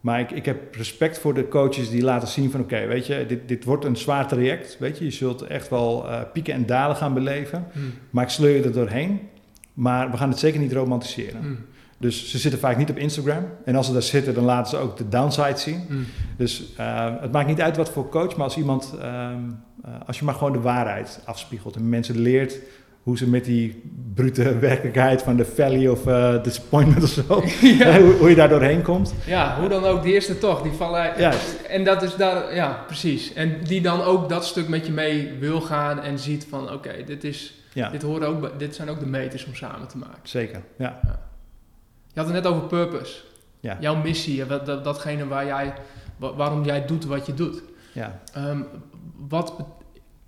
[0.00, 2.60] Maar ik, ik heb respect voor de coaches die laten zien van...
[2.60, 4.76] oké, weet je, dit, dit wordt een zwaar traject.
[4.78, 7.66] Weet je, je zult echt wel uh, pieken en dalen gaan beleven.
[7.72, 7.92] Hmm.
[8.10, 9.20] Maar ik sleur je er doorheen.
[9.72, 11.40] Maar we gaan het zeker niet romantiseren.
[11.40, 11.58] Hmm.
[12.00, 13.44] Dus ze zitten vaak niet op Instagram.
[13.64, 15.86] En als ze daar zitten, dan laten ze ook de downside zien.
[15.88, 16.06] Mm.
[16.36, 20.18] Dus uh, het maakt niet uit wat voor coach, maar als iemand, uh, uh, als
[20.18, 22.58] je maar gewoon de waarheid afspiegelt en mensen leert
[23.02, 23.82] hoe ze met die
[24.14, 27.42] brute werkelijkheid van de valley of uh, disappointment of zo,
[27.78, 28.00] ja.
[28.00, 29.14] hoe, hoe, je daar doorheen komt.
[29.26, 31.12] Ja, hoe dan ook, die eerste toch, die vallen.
[31.18, 31.32] Ja.
[31.68, 33.32] En dat is daar, ja, precies.
[33.32, 36.72] En die dan ook dat stuk met je mee wil gaan en ziet van, oké,
[36.72, 37.90] okay, dit is, ja.
[37.90, 40.18] dit ook, dit zijn ook de meters om samen te maken.
[40.22, 41.00] Zeker, ja.
[41.04, 41.29] ja.
[42.12, 43.20] Je had het net over purpose.
[43.60, 43.76] Ja.
[43.80, 45.72] Jouw missie, dat, dat, datgene waar jij,
[46.16, 47.62] waarom jij doet wat je doet.
[47.92, 48.20] Ja.
[48.36, 48.66] Um,
[49.28, 49.54] wat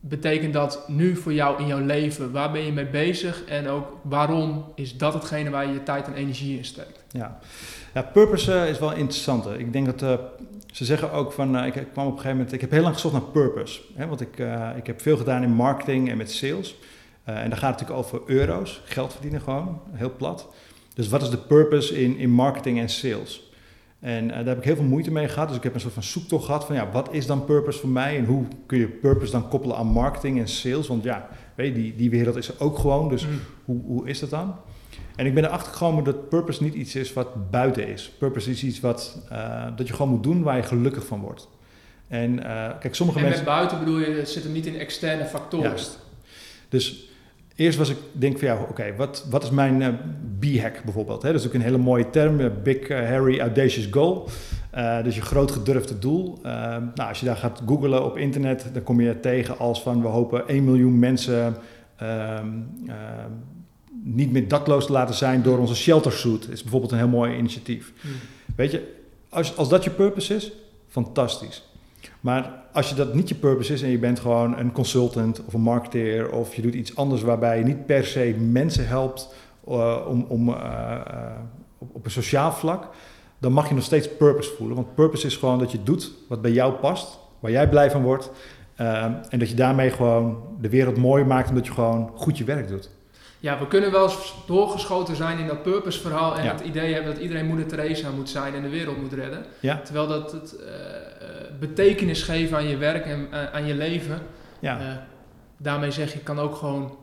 [0.01, 2.33] betekent dat nu voor jou in jouw leven?
[2.33, 3.45] Waar ben je mee bezig?
[3.45, 7.05] En ook waarom is dat hetgene waar je je tijd en energie in steekt?
[7.09, 7.39] Ja,
[7.95, 9.47] ja purpose uh, is wel interessant.
[9.47, 10.25] Ik denk dat uh,
[10.73, 12.95] ze zeggen ook van, uh, ik kwam op een gegeven moment, ik heb heel lang
[12.95, 13.81] gezocht naar purpose.
[13.95, 14.39] Hè, want ik,
[14.77, 16.77] ik heb veel gedaan in marketing en met sales.
[17.25, 20.49] en daar gaat het natuurlijk over euro's, geld verdienen gewoon, heel plat.
[20.95, 23.51] Dus wat is de purpose in, in marketing en sales?
[24.01, 25.49] En uh, daar heb ik heel veel moeite mee gehad.
[25.49, 27.89] Dus ik heb een soort van zoektocht gehad van ja, wat is dan purpose voor
[27.89, 28.17] mij?
[28.17, 30.87] En hoe kun je purpose dan koppelen aan marketing en sales?
[30.87, 33.09] Want ja, weet je, die, die wereld is er ook gewoon.
[33.09, 33.41] Dus mm.
[33.65, 34.55] hoe, hoe is dat dan?
[35.17, 38.13] En ik ben erachter gekomen dat purpose niet iets is wat buiten is.
[38.19, 41.49] Purpose is iets wat uh, dat je gewoon moet doen waar je gelukkig van wordt.
[42.09, 43.45] En uh, kijk, sommige en mensen.
[43.45, 45.69] met buiten bedoel je, het zit hem niet in externe factoren.
[45.69, 45.99] Juist.
[46.69, 47.09] Dus
[47.63, 49.89] Eerst was ik, denk van ja, oké, wat, wat is mijn uh,
[50.39, 51.23] B-hack bijvoorbeeld?
[51.23, 51.33] Hè?
[51.33, 54.29] Dat is ook een hele mooie term, uh, Big uh, Harry Audacious Goal.
[55.03, 56.39] dus je groot gedurfde doel.
[56.43, 60.09] nou, als je daar gaat googlen op internet, dan kom je tegen als van we
[60.09, 61.57] hopen 1 miljoen mensen
[61.97, 62.49] ehm,
[64.05, 66.49] niet meer dakloos te laten zijn door onze shelter suit.
[66.49, 67.93] is bijvoorbeeld een heel mooi initiatief.
[68.01, 68.11] Hmm.
[68.57, 68.95] Weet je,
[69.29, 70.53] als, als dat je purpose is,
[70.89, 71.72] fantastisch.
[72.23, 75.55] Maar als je dat niet je purpose is en je bent gewoon een consultant of
[75.55, 79.35] een marketeer of je doet iets anders waarbij je niet per se mensen helpt
[79.69, 81.31] uh, om, om, uh, uh,
[81.79, 82.89] op, een sociaal vlak,
[83.39, 84.77] dan mag je nog steeds purpose voelen.
[84.77, 88.03] Want purpose is gewoon dat je doet wat bij jou past, waar jij blij van
[88.03, 88.31] wordt.
[88.77, 92.69] en dat je daarmee gewoon de wereld mooi maakt omdat je gewoon goed je werk
[92.69, 92.91] doet.
[93.43, 97.13] Ja, we kunnen wel eens doorgeschoten zijn in dat purpose verhaal en het idee hebben
[97.13, 99.45] dat iedereen moeder Teresa moet zijn en de wereld moet redden.
[99.61, 99.81] Ja.
[99.85, 100.57] Terwijl dat het
[101.63, 104.23] betekenis geven aan je werk en uh, aan je leven.
[104.59, 104.81] Ja.
[104.81, 104.87] Uh,
[105.57, 106.97] daarmee zeg je, kan ook gewoon.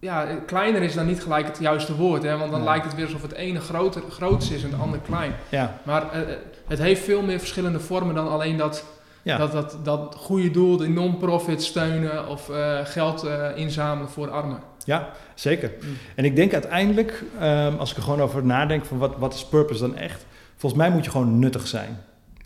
[0.00, 2.36] Ja, kleiner is dan niet gelijk het juiste woord, hè?
[2.36, 5.34] want dan lijkt het weer alsof het ene groter, grootste is en het andere klein.
[5.48, 5.80] Ja.
[5.82, 6.34] Maar uh,
[6.66, 8.84] het heeft veel meer verschillende vormen dan alleen dat,
[9.22, 9.36] ja.
[9.36, 12.50] dat, dat, dat goede doel, de non-profit steunen of
[12.84, 14.58] geld inzamelen voor armen.
[14.84, 15.72] Ja, zeker.
[15.80, 15.96] Mm.
[16.14, 19.44] En ik denk uiteindelijk, um, als ik er gewoon over nadenk van wat, wat is
[19.44, 20.26] purpose dan echt?
[20.56, 21.98] Volgens mij moet je gewoon nuttig zijn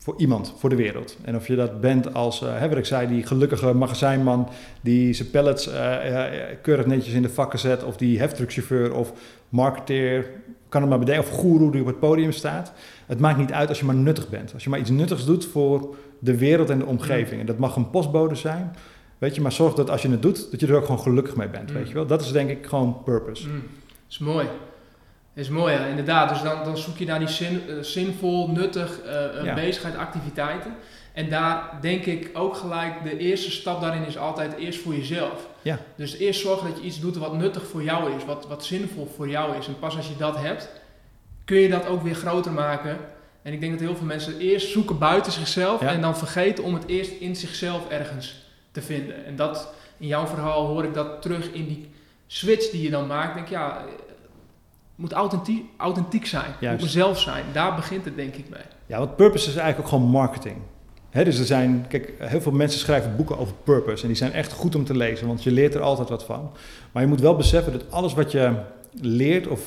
[0.04, 1.16] voor iemand, voor de wereld.
[1.22, 4.48] En of je dat bent als, uh, wat ik zei, die gelukkige magazijnman
[4.80, 6.24] die zijn pallets uh, uh,
[6.62, 9.12] keurig netjes in de vakken zet, of die heftruckchauffeur of
[9.48, 10.30] marketeer,
[10.68, 12.72] kan het maar bedenken, of goeroe die op het podium staat.
[13.06, 14.54] Het maakt niet uit als je maar nuttig bent.
[14.54, 17.40] Als je maar iets nuttigs doet voor de wereld en de omgeving.
[17.40, 18.76] En dat mag een postbode zijn,
[19.24, 21.36] weet je, maar zorg dat als je het doet, dat je er ook gewoon gelukkig
[21.36, 21.76] mee bent, mm.
[21.76, 22.06] weet je wel.
[22.06, 23.48] Dat is denk ik gewoon purpose.
[23.48, 23.62] Mm.
[24.08, 24.46] Is mooi
[25.34, 26.28] is mooi, ja, inderdaad.
[26.28, 29.54] Dus dan, dan zoek je naar die zin, uh, zinvol, nuttig uh, ja.
[29.54, 30.74] bezigheid, activiteiten.
[31.12, 35.48] En daar denk ik ook gelijk, de eerste stap daarin is altijd eerst voor jezelf.
[35.62, 35.78] Ja.
[35.96, 39.12] Dus eerst zorgen dat je iets doet wat nuttig voor jou is, wat, wat zinvol
[39.16, 39.66] voor jou is.
[39.66, 40.68] En pas als je dat hebt,
[41.44, 42.98] kun je dat ook weer groter maken.
[43.42, 46.74] En ik denk dat heel veel mensen eerst zoeken buiten zichzelf en dan vergeten om
[46.74, 48.43] het eerst in zichzelf ergens
[48.74, 49.24] te vinden.
[49.24, 51.88] En dat, in jouw verhaal hoor ik dat terug in die
[52.26, 53.34] switch die je dan maakt.
[53.34, 53.84] Denk ja,
[54.94, 57.44] moet authentiek, authentiek zijn, moet mezelf zijn.
[57.52, 58.62] Daar begint het denk ik mee.
[58.86, 60.56] Ja, want purpose is eigenlijk ook gewoon marketing.
[61.10, 64.32] He, dus er zijn, kijk, heel veel mensen schrijven boeken over purpose en die zijn
[64.32, 66.50] echt goed om te lezen, want je leert er altijd wat van.
[66.92, 68.52] Maar je moet wel beseffen dat alles wat je
[69.00, 69.60] leert of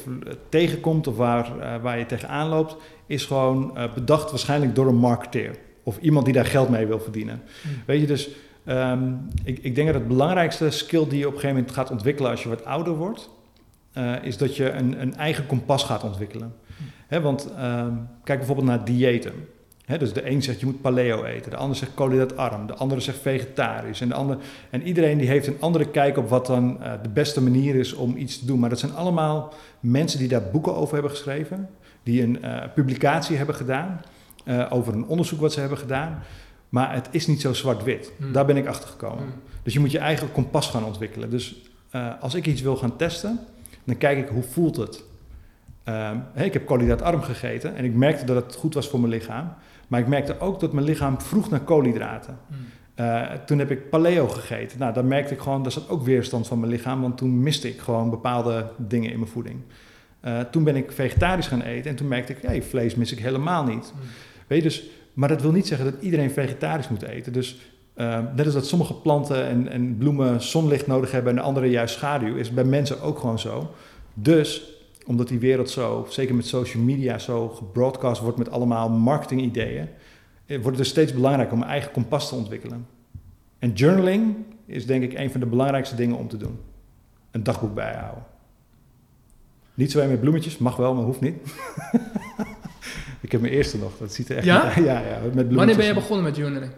[0.49, 4.95] tegenkomt of waar, uh, waar je tegenaan loopt, is gewoon uh, bedacht waarschijnlijk door een
[4.95, 5.55] marketeer.
[5.83, 7.41] Of iemand die daar geld mee wil verdienen.
[7.63, 7.71] Mm.
[7.85, 8.29] Weet je, dus
[8.67, 9.13] Ehm,
[9.43, 12.31] ik, ik, denk dat het belangrijkste skill die je op een gegeven moment gaat ontwikkelen
[12.31, 13.29] als je wat ouder wordt,
[13.97, 16.55] uh, is dat je een, een eigen kompas gaat ontwikkelen.
[17.07, 17.93] He, want ehm,
[18.23, 19.33] kijk bijvoorbeeld naar diëten.
[19.85, 23.01] He, dus de een zegt je moet paleo eten, de ander zegt koolhydraatarm, de andere
[23.01, 24.01] zegt vegetarisch.
[24.01, 24.37] En, de ander,
[24.69, 27.93] en iedereen die heeft een andere kijk op wat dan uh, de beste manier is
[27.93, 28.59] om iets te doen.
[28.59, 31.69] Maar dat zijn allemaal mensen die daar boeken over hebben geschreven,
[32.03, 34.01] die een uh, publicatie hebben gedaan
[34.69, 36.23] over een onderzoek wat ze hebben gedaan.
[36.69, 38.11] Maar het is niet zo zwart-wit.
[38.17, 38.31] Hmm.
[38.31, 39.23] Daar ben ik achter gekomen.
[39.23, 39.41] Hmm.
[39.63, 41.29] Dus je moet je eigen kompas gaan ontwikkelen.
[41.29, 41.55] Dus
[41.91, 43.39] uh, als ik iets wil gaan testen,
[43.83, 45.03] dan kijk ik hoe voelt het.
[45.85, 49.53] Uh, ik heb koolhydraatarm gegeten en ik merkte dat het goed was voor mijn lichaam.
[49.87, 52.37] Maar ik merkte ook dat mijn lichaam vroeg naar koolhydraten.
[52.47, 52.57] Hmm.
[52.99, 54.79] Uh, toen heb ik paleo gegeten.
[54.79, 57.67] Nou, dan merkte ik gewoon, daar zat ook weerstand van mijn lichaam, want toen miste
[57.67, 59.59] ik gewoon bepaalde dingen in mijn voeding.
[60.21, 63.19] Uh, toen ben ik vegetarisch gaan eten en toen merkte ik, hey, vlees mis ik
[63.19, 63.93] helemaal niet.
[64.47, 67.33] Weet je, dus maar dat wil niet zeggen dat iedereen vegetarisch moet eten.
[67.33, 67.57] Dus
[67.95, 71.69] uh, net als dat sommige planten en, en, bloemen zonlicht nodig hebben en de andere
[71.69, 73.71] juist schaduw, is bij mensen ook gewoon zo.
[74.13, 74.73] Dus
[75.05, 79.87] omdat die wereld zo, zeker met social media, zo gebroadcast wordt met allemaal marketingideeën,
[80.45, 82.87] eh, wordt het dus steeds belangrijker om eigen kompas te ontwikkelen.
[83.59, 86.59] En journaling is denk ik een van de belangrijkste dingen om te doen.
[87.31, 88.23] Een dagboek bijhouden.
[89.73, 91.37] Niet zo met bloemetjes, mag wel, maar hoeft niet.
[93.21, 93.91] Ik heb mijn eerste nog.
[93.99, 94.63] Dat ziet er echt ja?
[94.63, 94.75] Uit.
[94.75, 96.71] ja, ja met Wanneer ben je begonnen met journaling?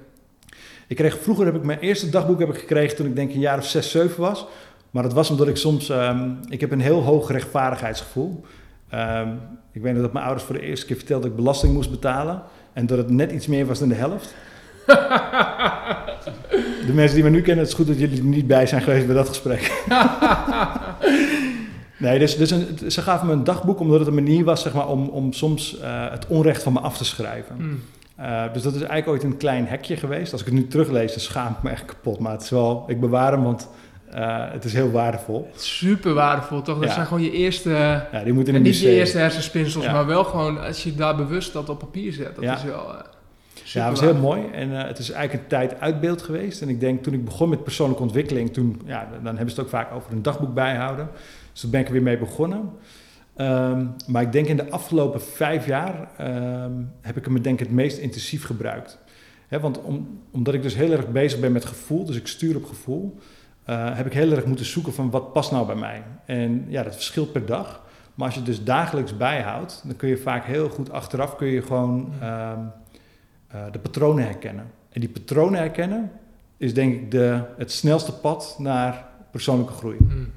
[0.87, 3.39] Ik kreeg vroeger heb ik mijn eerste dagboek heb ik gekregen toen ik denk een
[3.39, 4.45] jaar of zes, zeven was.
[4.91, 8.43] Maar dat was omdat ik soms, um, ik heb een heel hoog rechtvaardigheidsgevoel.
[8.93, 9.39] Um,
[9.71, 11.91] ik weet nog dat mijn ouders voor de eerste keer vertelden dat ik belasting moest
[11.91, 12.41] betalen.
[12.73, 14.35] En dat het net iets meer was dan de helft.
[16.87, 18.81] de mensen die me nu kennen, het is goed dat jullie er niet bij zijn
[18.81, 19.71] geweest bij dat gesprek.
[21.99, 24.73] Nee, dus, dus een, ze gaven me een dagboek omdat het een manier was zeg
[24.73, 27.55] maar, om, om soms uh, het onrecht van me af te schrijven.
[27.59, 27.81] Mm.
[28.19, 30.31] Uh, dus dat is eigenlijk ooit een klein hekje geweest.
[30.31, 32.19] Als ik het nu teruglees, dan schaam ik me echt kapot.
[32.19, 33.69] Maar het is wel, ik bewaar hem, want
[34.15, 34.17] uh,
[34.51, 35.49] het is heel waardevol.
[35.55, 36.79] Super waardevol, toch?
[36.79, 36.93] Dat Ja.
[36.93, 37.69] zijn gewoon je eerste...
[38.11, 39.91] Ja, die moeten in niet je eerste hersenspinsels, Ja.
[39.91, 42.35] maar wel gewoon als je daar bewust dat op papier zet.
[42.35, 42.55] Dat Ja.
[42.55, 42.93] is wel...
[42.93, 42.99] eh,
[43.63, 44.41] super Ja, het was heel mooi.
[44.53, 46.61] En eh, het is eigenlijk een tijd uit beeld geweest.
[46.61, 49.59] En ik denk, toen ik begon met persoonlijke ontwikkeling, toen, ja, dan hebben ze het
[49.65, 51.09] ook vaak over een dagboek bijhouden.
[51.59, 52.69] Dus daar ben ik er weer mee begonnen.
[53.35, 57.65] Ehm, maar ik denk in de afgelopen vijf jaar ehm, heb ik hem denk ik
[57.65, 58.99] het meest intensief gebruikt.
[59.49, 62.65] Want om, omdat ik dus heel erg bezig ben met gevoel, dus ik stuur op
[62.65, 63.17] gevoel,
[63.63, 66.03] eh, heb ik heel erg moeten zoeken van wat past nou bij mij.
[66.25, 67.81] En ja, dat verschilt per dag.
[68.15, 71.47] Maar als je het dus dagelijks bijhoudt, dan kun je vaak heel goed achteraf kun
[71.47, 72.59] je gewoon ehm,
[73.47, 74.71] eh, de patronen herkennen.
[74.89, 76.11] En die patronen herkennen
[76.57, 79.97] is denk ik de, het snelste pad naar persoonlijke groei.
[79.99, 80.31] Mm.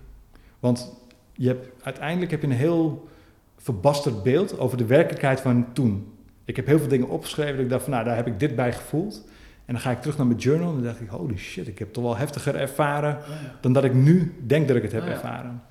[0.60, 0.92] Want
[1.32, 3.08] je hebt, uiteindelijk heb je een heel
[3.56, 6.12] verbasterd beeld over de werkelijkheid van toen.
[6.44, 8.56] Ik heb heel veel dingen opgeschreven dat ik dacht van nou, daar heb ik dit
[8.56, 9.24] bij gevoeld.
[9.64, 11.78] En dan ga ik terug naar mijn journal en dan dacht ik, holy shit, ik
[11.78, 13.18] heb het toch wel heftiger ervaren
[13.60, 15.14] dan dat ik nu denk dat ik het heb Oh ja.
[15.14, 15.62] ervaren.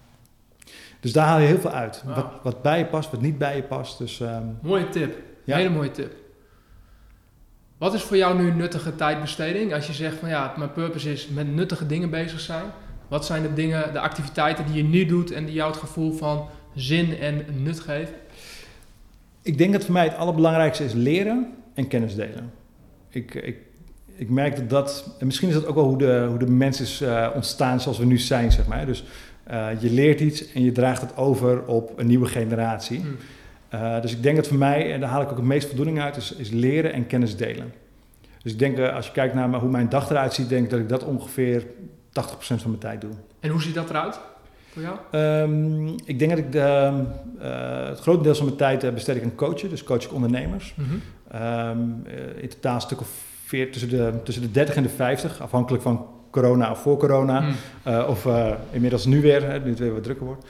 [1.00, 2.04] Dus daar haal je heel veel uit.
[2.06, 3.98] Wat, wat bij je past, wat niet bij je past.
[3.98, 5.16] Dus ehm, Mooie tip.
[5.44, 5.56] Ja.
[5.58, 6.14] Hele mooie tip.
[7.78, 9.74] Wat is voor jou nu nuttige tijdbesteding?
[9.74, 12.66] Als je zegt van ja, mijn purpose is met nuttige dingen bezig zijn.
[13.12, 16.14] Wat zijn de dingen, de activiteiten die je nu doet en die jou het gevoel
[16.14, 18.14] van zin en nut geven?
[19.42, 22.52] Ik denk dat voor mij het allerbelangrijkste is leren en kennis delen.
[23.10, 23.58] Ik, ik,
[24.16, 26.82] ik merk dat dat, en misschien is dat ook wel hoe de, hoe de mens
[26.82, 28.86] is eh, ontstaan zoals we nu zijn, zeg maar.
[28.86, 29.04] Dus
[29.44, 33.00] eh, je leert iets en je draagt het over op een nieuwe generatie.
[33.00, 33.16] Mm.
[33.70, 36.02] Eh, dus ik denk dat voor mij, en daar haal ik ook het meest voldoening
[36.02, 37.74] uit, is, is leren en kennis delen.
[38.42, 40.80] Dus ik denk, als je kijkt naar hoe mijn dag eruit ziet, denk ik dat
[40.80, 41.66] ik dat ongeveer 80%
[42.12, 43.12] van mijn tijd doe.
[43.40, 44.20] En hoe ziet dat eruit
[44.72, 44.98] voor jou?
[45.12, 47.04] Ehm, ik denk dat ik de,
[47.40, 50.14] eh, het grote deel van mijn tijd eh, besteed ik aan coachen, dus coach ik
[50.14, 50.74] ondernemers.
[50.76, 50.90] Mhm.
[51.28, 53.10] Ehm, eh, in totaal een stuk of
[53.46, 57.40] veer, tussen, de, tussen de 30 en de 50, afhankelijk van corona of voor corona.
[57.40, 57.54] Mm.
[57.84, 58.28] Eh, of
[58.72, 60.46] inmiddels nu weer, hè, nu het weer wat drukker wordt.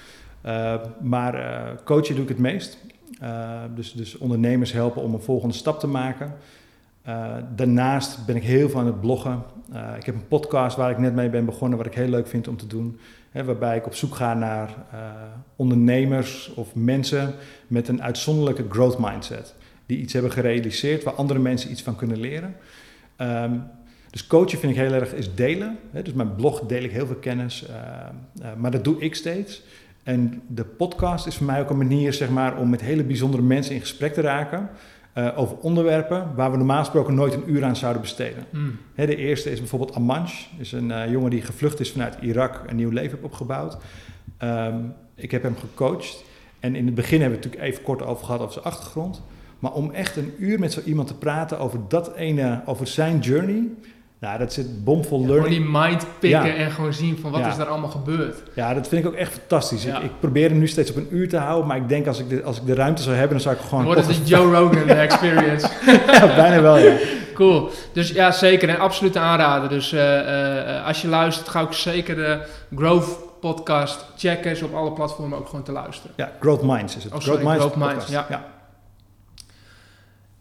[1.02, 1.36] Maar
[1.84, 2.78] coachen doe ik het meest.
[3.76, 6.34] Dus, dus ondernemers helpen om een volgende stap te maken.
[7.02, 9.44] Eh, daarnaast ben ik heel veel aan het bloggen.
[9.72, 12.28] Eh, ik heb een podcast waar ik net mee ben begonnen, wat ik heel leuk
[12.28, 13.00] vind om te doen.
[13.32, 15.00] Hè, waarbij ik op zoek ga naar eh,
[15.56, 17.34] ondernemers of mensen
[17.68, 19.56] met een uitzonderlijke growth mindset.
[19.86, 22.56] Die iets hebben gerealiseerd waar andere mensen iets van kunnen leren.
[23.16, 23.58] Ehm,
[24.10, 25.78] dus coachen vind ik heel erg is delen.
[25.92, 26.02] Hè?
[26.02, 27.66] Dus mijn blog deel ik heel veel kennis,
[28.58, 29.64] maar dat doe ik steeds.
[30.04, 33.44] En de podcast is voor mij ook een manier zeg maar, om met hele bijzondere
[33.44, 34.70] mensen in gesprek te raken
[35.14, 38.46] eh, over onderwerpen waar we normaal gesproken nooit een uur aan zouden besteden.
[38.50, 38.78] Mm.
[38.94, 42.64] Hè, de eerste is bijvoorbeeld Amanch, is een eh, jongen die gevlucht is vanuit Irak,
[42.68, 43.78] een nieuw leven heeft opgebouwd.
[44.38, 44.80] Ehm,
[45.16, 46.24] ik heb hem gecoacht
[46.60, 49.22] en in het begin hebben we het natuurlijk even kort over gehad over zijn achtergrond.
[49.60, 53.20] Maar om echt een uur met zo iemand te praten over dat ene, over zijn
[53.20, 53.70] journey,
[54.22, 55.64] Nou, dat zit bomvol Ja, gewoon learning.
[55.66, 56.56] die mind pikken Ja.
[56.56, 57.48] en gewoon zien van wat Ja.
[57.48, 58.44] is daar allemaal gebeurd.
[58.54, 59.86] Ja, dat vind ik ook echt fantastisch.
[59.86, 62.20] Ik, ik probeer hem nu steeds op een uur te houden, maar ik denk als
[62.20, 63.84] ik de, als ik de ruimte zou hebben, dan zou ik gewoon...
[63.86, 65.68] Wordt het de Joe Rogan experience.
[66.12, 66.94] Ja, bijna wel, ja.
[67.34, 67.70] Cool.
[67.94, 68.70] Dus ja, zeker.
[68.70, 69.70] En absoluut aanraden.
[69.70, 72.42] Dus eh, eh, als je luistert, ga ik zeker de
[72.76, 74.52] Growth podcast checken.
[74.52, 76.12] Is op alle platformen ook gewoon te luisteren.
[76.16, 77.14] Ja, Growth Minds is het.
[77.14, 78.51] Oh, sorry, Growth Growth Minds, ja.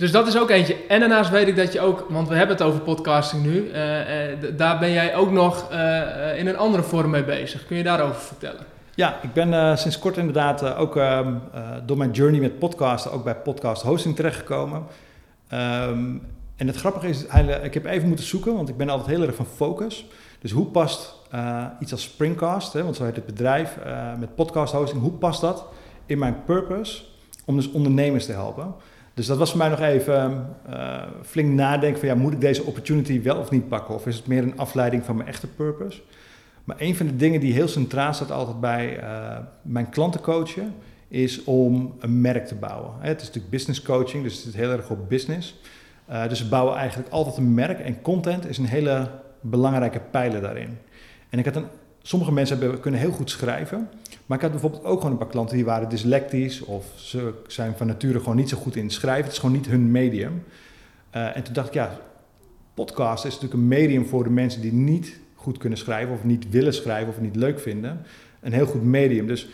[0.00, 0.76] Dus dat is ook eentje.
[0.88, 3.70] En daarnaast weet ik dat je ook, want we hebben het over podcasting nu.
[3.70, 7.66] eh, eh, daar ben jij ook nog eh, in een andere vorm mee bezig.
[7.66, 8.64] Kun je daarover vertellen?
[8.94, 13.24] Ja, ik ben sinds kort inderdaad ook ehm, eh, door mijn journey met podcasten ook
[13.24, 14.82] bij podcast hosting terechtgekomen.
[15.48, 16.14] Ehm,
[16.56, 17.24] en het grappige is,
[17.62, 20.06] ik heb even moeten zoeken, want ik ben altijd heel erg van focus.
[20.38, 21.14] Dus hoe past
[21.80, 23.76] iets als Springcast, hè, want zo heet het bedrijf,
[24.18, 25.64] met podcast hosting, hoe past dat
[26.06, 27.02] in mijn purpose
[27.44, 28.74] om dus ondernemers te helpen?
[29.20, 32.64] Dus dat was voor mij nog even eh, flink nadenken van ja, moet ik deze
[32.64, 33.94] opportunity wel of niet pakken?
[33.94, 36.00] Of is het meer een afleiding van mijn echte purpose?
[36.64, 40.74] Maar een van de dingen die heel centraal staat altijd bij eh, mijn klanten coachen,
[41.08, 42.92] is om een merk te bouwen.
[42.98, 45.60] Het is natuurlijk business coaching, dus het is heel erg op business.
[46.06, 49.10] Eh, dus we bouwen eigenlijk altijd een merk en content is een hele
[49.40, 50.78] belangrijke pijler daarin.
[51.30, 51.66] En ik had een,
[52.02, 53.88] sommige mensen hebben, kunnen heel goed schrijven,
[54.30, 57.76] maar ik had bijvoorbeeld ook gewoon een paar klanten die waren dyslectisch of ze zijn
[57.76, 59.24] van nature gewoon niet zo goed in schrijven.
[59.24, 60.44] Het is gewoon niet hun medium.
[61.10, 62.00] Eh, en toen dacht ik, ja,
[62.74, 66.50] podcast is natuurlijk een medium voor de mensen die niet goed kunnen schrijven of niet
[66.50, 68.02] willen schrijven of niet leuk vinden.
[68.40, 69.26] Een heel goed medium.
[69.26, 69.48] Dus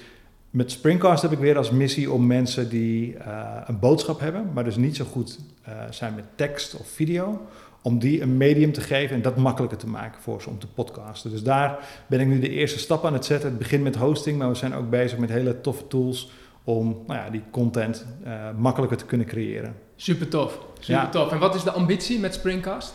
[0.50, 4.64] met Springcast heb ik weer als missie om mensen die eh, een boodschap hebben, maar
[4.64, 7.46] dus niet zo goed eh, zijn met tekst of video,
[7.86, 10.66] om die een medium te geven en dat makkelijker te maken voor ze om te
[10.66, 11.30] podcasten.
[11.30, 13.48] Dus daar ben ik nu de eerste stap aan het zetten.
[13.48, 16.30] Het begint met hosting, maar we zijn ook bezig met hele toffe tools
[16.64, 19.74] om nou ja, die content eh, makkelijker te kunnen creëren.
[19.96, 20.58] Super tof.
[20.78, 21.08] Super Ja.
[21.08, 21.32] tof.
[21.32, 22.94] En wat is de ambitie met Springcast?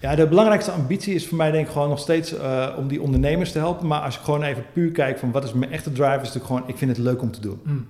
[0.00, 3.02] Ja, de belangrijkste ambitie is voor mij denk ik gewoon nog steeds eh, om die
[3.02, 3.86] ondernemers te helpen.
[3.86, 6.46] Maar als ik gewoon even puur kijk van wat is mijn echte drive, is natuurlijk
[6.46, 7.60] gewoon, ik vind het leuk om te doen.
[7.64, 7.86] Hmm.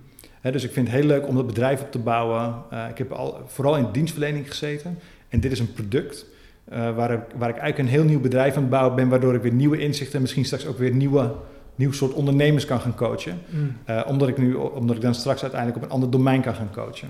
[0.53, 2.55] Dus ik vind het heel leuk om dat bedrijf op te bouwen.
[2.71, 4.99] Eh, ik heb al, vooral in dienstverlening gezeten.
[5.37, 6.27] En dit is een product
[6.65, 9.35] eh, waar, ik, waar ik eigenlijk een heel nieuw bedrijf aan het bouwen ben, waardoor
[9.35, 11.35] ik weer nieuwe inzichten en misschien straks ook weer nieuwe,
[11.75, 13.39] nieuw soort ondernemers kan gaan coachen.
[13.51, 13.77] Hmm.
[13.85, 16.71] Eh, omdat, ik nu, omdat ik dan straks uiteindelijk op een ander domein kan gaan
[16.73, 17.09] coachen.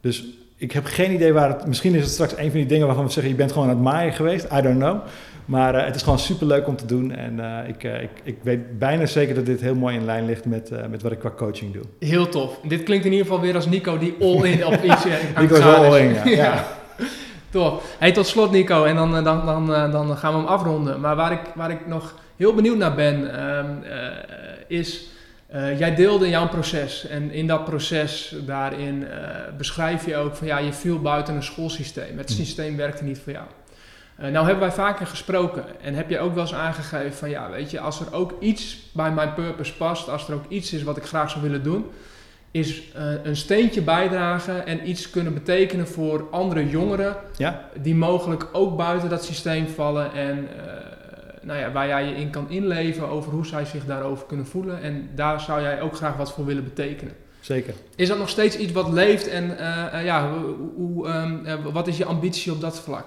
[0.00, 0.24] Dus
[0.56, 1.66] ik heb geen idee waar het...
[1.66, 3.32] Misschien is het straks een van die dingen waarvan we zeggen...
[3.32, 4.44] je bent gewoon aan het maaien geweest.
[4.52, 5.00] I don't know.
[5.44, 7.14] Maar eh, het is gewoon super leuk om te doen.
[7.14, 10.70] En ik, ik, ik weet bijna zeker dat dit heel mooi in lijn ligt met,
[10.90, 11.82] met wat ik qua coaching doe.
[11.98, 12.58] Heel tof.
[12.68, 15.04] Dit klinkt in ieder geval weer als Nico die all in op iets
[15.38, 16.28] Nico is wel gaan all in, ja.
[16.44, 16.80] ja.
[17.52, 17.94] Tof.
[17.98, 21.00] Hey, tot slot Nico, en dan, eh, dan, dan, eh, dan gaan we hem afronden.
[21.00, 24.06] Maar waar ik, waar ik nog heel benieuwd naar ben, ehm, eh,
[24.66, 25.04] is...
[25.46, 29.06] eh, jij deelde jouw proces en in dat proces daarin
[29.56, 32.18] beschrijf je ook van ja, je viel buiten een schoolsysteem.
[32.18, 32.34] Het Hm.
[32.36, 33.46] systeem werkte niet voor jou.
[34.16, 37.70] Nou hebben wij vaker gesproken en heb je ook wel eens aangegeven van ja, weet
[37.70, 40.96] je, als er ook iets bij mijn purpose past, als er ook iets is wat
[40.96, 41.86] ik graag zou willen doen,
[42.52, 47.68] is eh, een steentje bijdragen en iets kunnen betekenen voor andere jongeren ja?
[47.82, 50.92] die mogelijk ook buiten dat systeem vallen en eh,
[51.42, 54.82] nou ja, waar jij je in kan inleven over hoe zij zich daarover kunnen voelen.
[54.82, 57.14] En daar zou jij ook graag wat voor willen betekenen.
[57.40, 57.74] zeker.
[57.96, 61.86] Is dat nog steeds iets wat leeft en eh, ja, hoe, hoe, ehm, eh, wat
[61.86, 63.06] is je ambitie op dat vlak?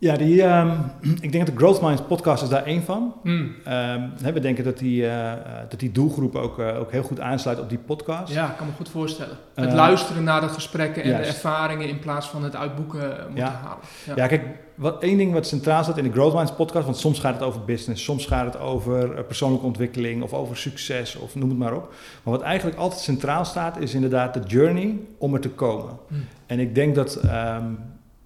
[0.00, 0.70] Ja, die, ehm,
[1.20, 3.14] ik denk dat de Growth Minds podcast is daar één van.
[3.24, 5.32] Ehm, hè, we denken dat die, eh,
[5.68, 8.32] dat die doelgroep ook, eh, ook heel goed aansluit op die podcast.
[8.32, 9.36] Ja, ik kan me goed voorstellen.
[9.54, 11.28] Het Eh, luisteren naar de gesprekken en juist.
[11.30, 13.60] de ervaringen in plaats van het uitboeken moeten Ja.
[13.62, 14.16] halen.
[14.16, 14.42] Ja, kijk,
[14.74, 17.42] wat, één ding wat centraal staat in de Growth Minds podcast, want soms gaat het
[17.42, 21.58] over business, soms gaat het over eh, persoonlijke ontwikkeling of over succes of noem het
[21.58, 21.94] maar op.
[22.22, 25.90] Maar wat eigenlijk altijd centraal staat is inderdaad de journey om er te komen.
[26.08, 26.24] Hmm.
[26.46, 27.64] En ik denk dat ehm,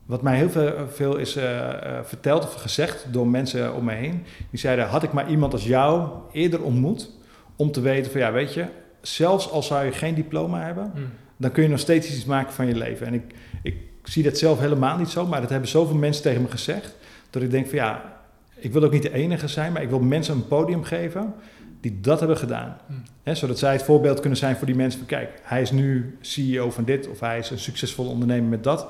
[0.07, 3.92] wat mij heel veel, veel is eh, eh, verteld of gezegd door mensen om me
[3.92, 7.11] heen, die zeiden, had ik maar iemand als jou eerder ontmoet
[7.57, 8.66] om te weten van ja, weet je,
[9.00, 11.11] zelfs al zou je geen diploma hebben, Hmm.
[11.36, 13.07] dan kun je nog steeds iets maken van je leven.
[13.07, 16.42] En ik, ik zie dat zelf helemaal niet zo, maar dat hebben zoveel mensen tegen
[16.42, 16.96] me gezegd,
[17.30, 18.18] dat ik denk van ja,
[18.55, 21.34] ik wil ook niet de enige zijn, maar ik wil mensen een podium geven
[21.80, 22.76] die dat hebben gedaan.
[22.86, 23.02] Hmm.
[23.22, 26.18] Hè, zodat zij het voorbeeld kunnen zijn voor die mensen van kijk, hij is nu
[26.20, 28.86] CEO van dit of hij is een succesvolle ondernemer met dat,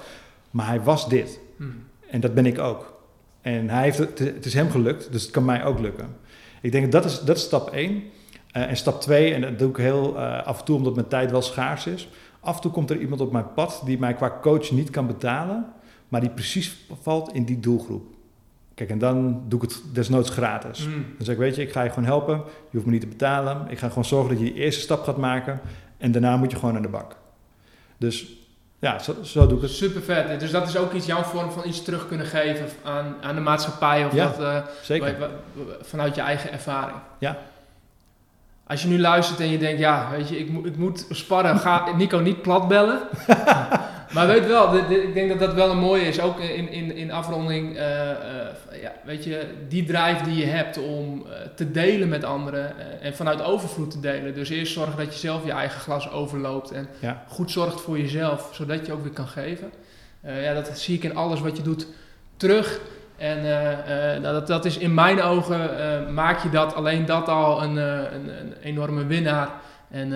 [0.55, 1.41] maar hij was dit.
[1.57, 1.83] Hmm.
[2.11, 3.01] En dat ben ik ook.
[3.41, 6.17] En hij heeft het, het is hem gelukt, dus het kan mij ook lukken.
[6.61, 8.03] Ik denk dat is, dat is stap één.
[8.53, 11.09] Eh, en stap twee, en dat doe ik heel eh, af en toe omdat mijn
[11.09, 12.09] tijd wel schaars is.
[12.41, 15.07] Af en toe komt er iemand op mijn pad die mij qua coach niet kan
[15.07, 15.67] betalen,
[16.09, 18.07] maar die precies valt in die doelgroep.
[18.75, 20.85] Kijk, en dan doe ik het desnoods gratis.
[20.85, 20.93] Hmm.
[21.17, 22.37] Dan zeg ik, weet je, ik ga je gewoon helpen.
[22.37, 23.67] Je hoeft me niet te betalen.
[23.69, 25.61] Ik ga gewoon zorgen dat je die eerste stap gaat maken.
[25.99, 27.17] En daarna moet je gewoon aan de bak.
[27.99, 28.44] Dus
[28.85, 29.71] Ja, zo, zo doe ik het.
[29.71, 30.41] Super vet.
[30.41, 33.41] Dus dat is ook iets, jouw vorm van iets terug kunnen geven aan, aan de
[33.41, 35.17] maatschappij of Ja, dat, eh, Zeker.
[35.83, 36.97] vanuit je eigen ervaring.
[37.19, 37.37] Ja.
[38.67, 41.59] Als je nu luistert en je denkt, ja, weet je, ik, moet ik moet sparren,
[41.59, 43.01] ga Nico niet plat bellen.
[44.15, 47.13] maar weet wel, ik denk dat dat wel een mooie is, ook in, in, in
[47.13, 48.17] afronding, eh, eh,
[48.83, 53.15] ja, weet je, die drive die je hebt om eh, te delen met anderen en
[53.15, 54.35] vanuit overvloed te delen.
[54.35, 57.23] Dus eerst zorgen dat je zelf je eigen glas overloopt en Ja.
[57.29, 59.73] goed zorgt voor jezelf, zodat je ook weer kan geven.
[60.27, 61.87] Ja, dat zie ik in alles wat je doet
[62.37, 62.81] terug.
[63.17, 67.07] En eh, eh, nou, dat, dat is in mijn ogen, eh, maak je dat, alleen
[67.07, 69.49] dat al een, een, een enorme winnaar.
[69.91, 70.13] En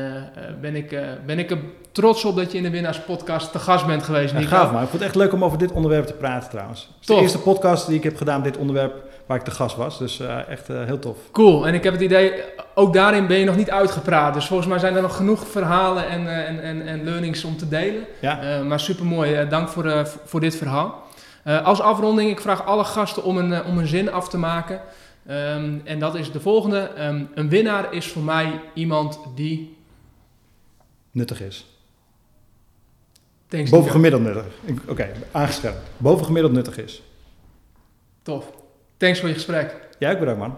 [0.61, 1.59] ben, ik, ben ik er
[1.93, 4.83] trots op dat je in de Winnaarspodcast te gast bent geweest, Ja, gaaf man.
[4.83, 6.81] Ik vond het echt leuk om over dit onderwerp te praten trouwens.
[6.81, 8.95] Het is de eerste podcast die ik heb gedaan met dit onderwerp
[9.27, 9.99] waar ik de gast was.
[9.99, 11.17] Dus echt heel tof.
[11.33, 12.33] Cool, en ik heb het idee,
[12.75, 14.35] ook daarin ben je nog niet uitgepraat.
[14.35, 17.69] Dus volgens mij zijn er nog genoeg verhalen en, en, en, en learnings om te
[17.69, 18.05] delen.
[18.21, 21.07] Ja, maar super mooi, dank voor, voor dit verhaal.
[21.49, 24.39] Eh, als afronding, ik vraag alle gasten om een, eh, om een zin af te
[24.39, 24.81] maken.
[25.27, 26.79] Ehm, en dat is de volgende.
[26.79, 29.77] Ehm, een winnaar is voor mij iemand die.
[31.11, 31.67] nuttig is.
[33.47, 33.83] Thanks, Nico.
[33.83, 34.47] Bovengemiddeld nuttig.
[34.89, 35.79] Oké, aangescherpt.
[35.97, 37.03] Bovengemiddeld nuttig is.
[38.23, 38.51] Tof.
[38.97, 39.89] Thanks voor je gesprek.
[39.99, 40.57] Jij ook bedankt man.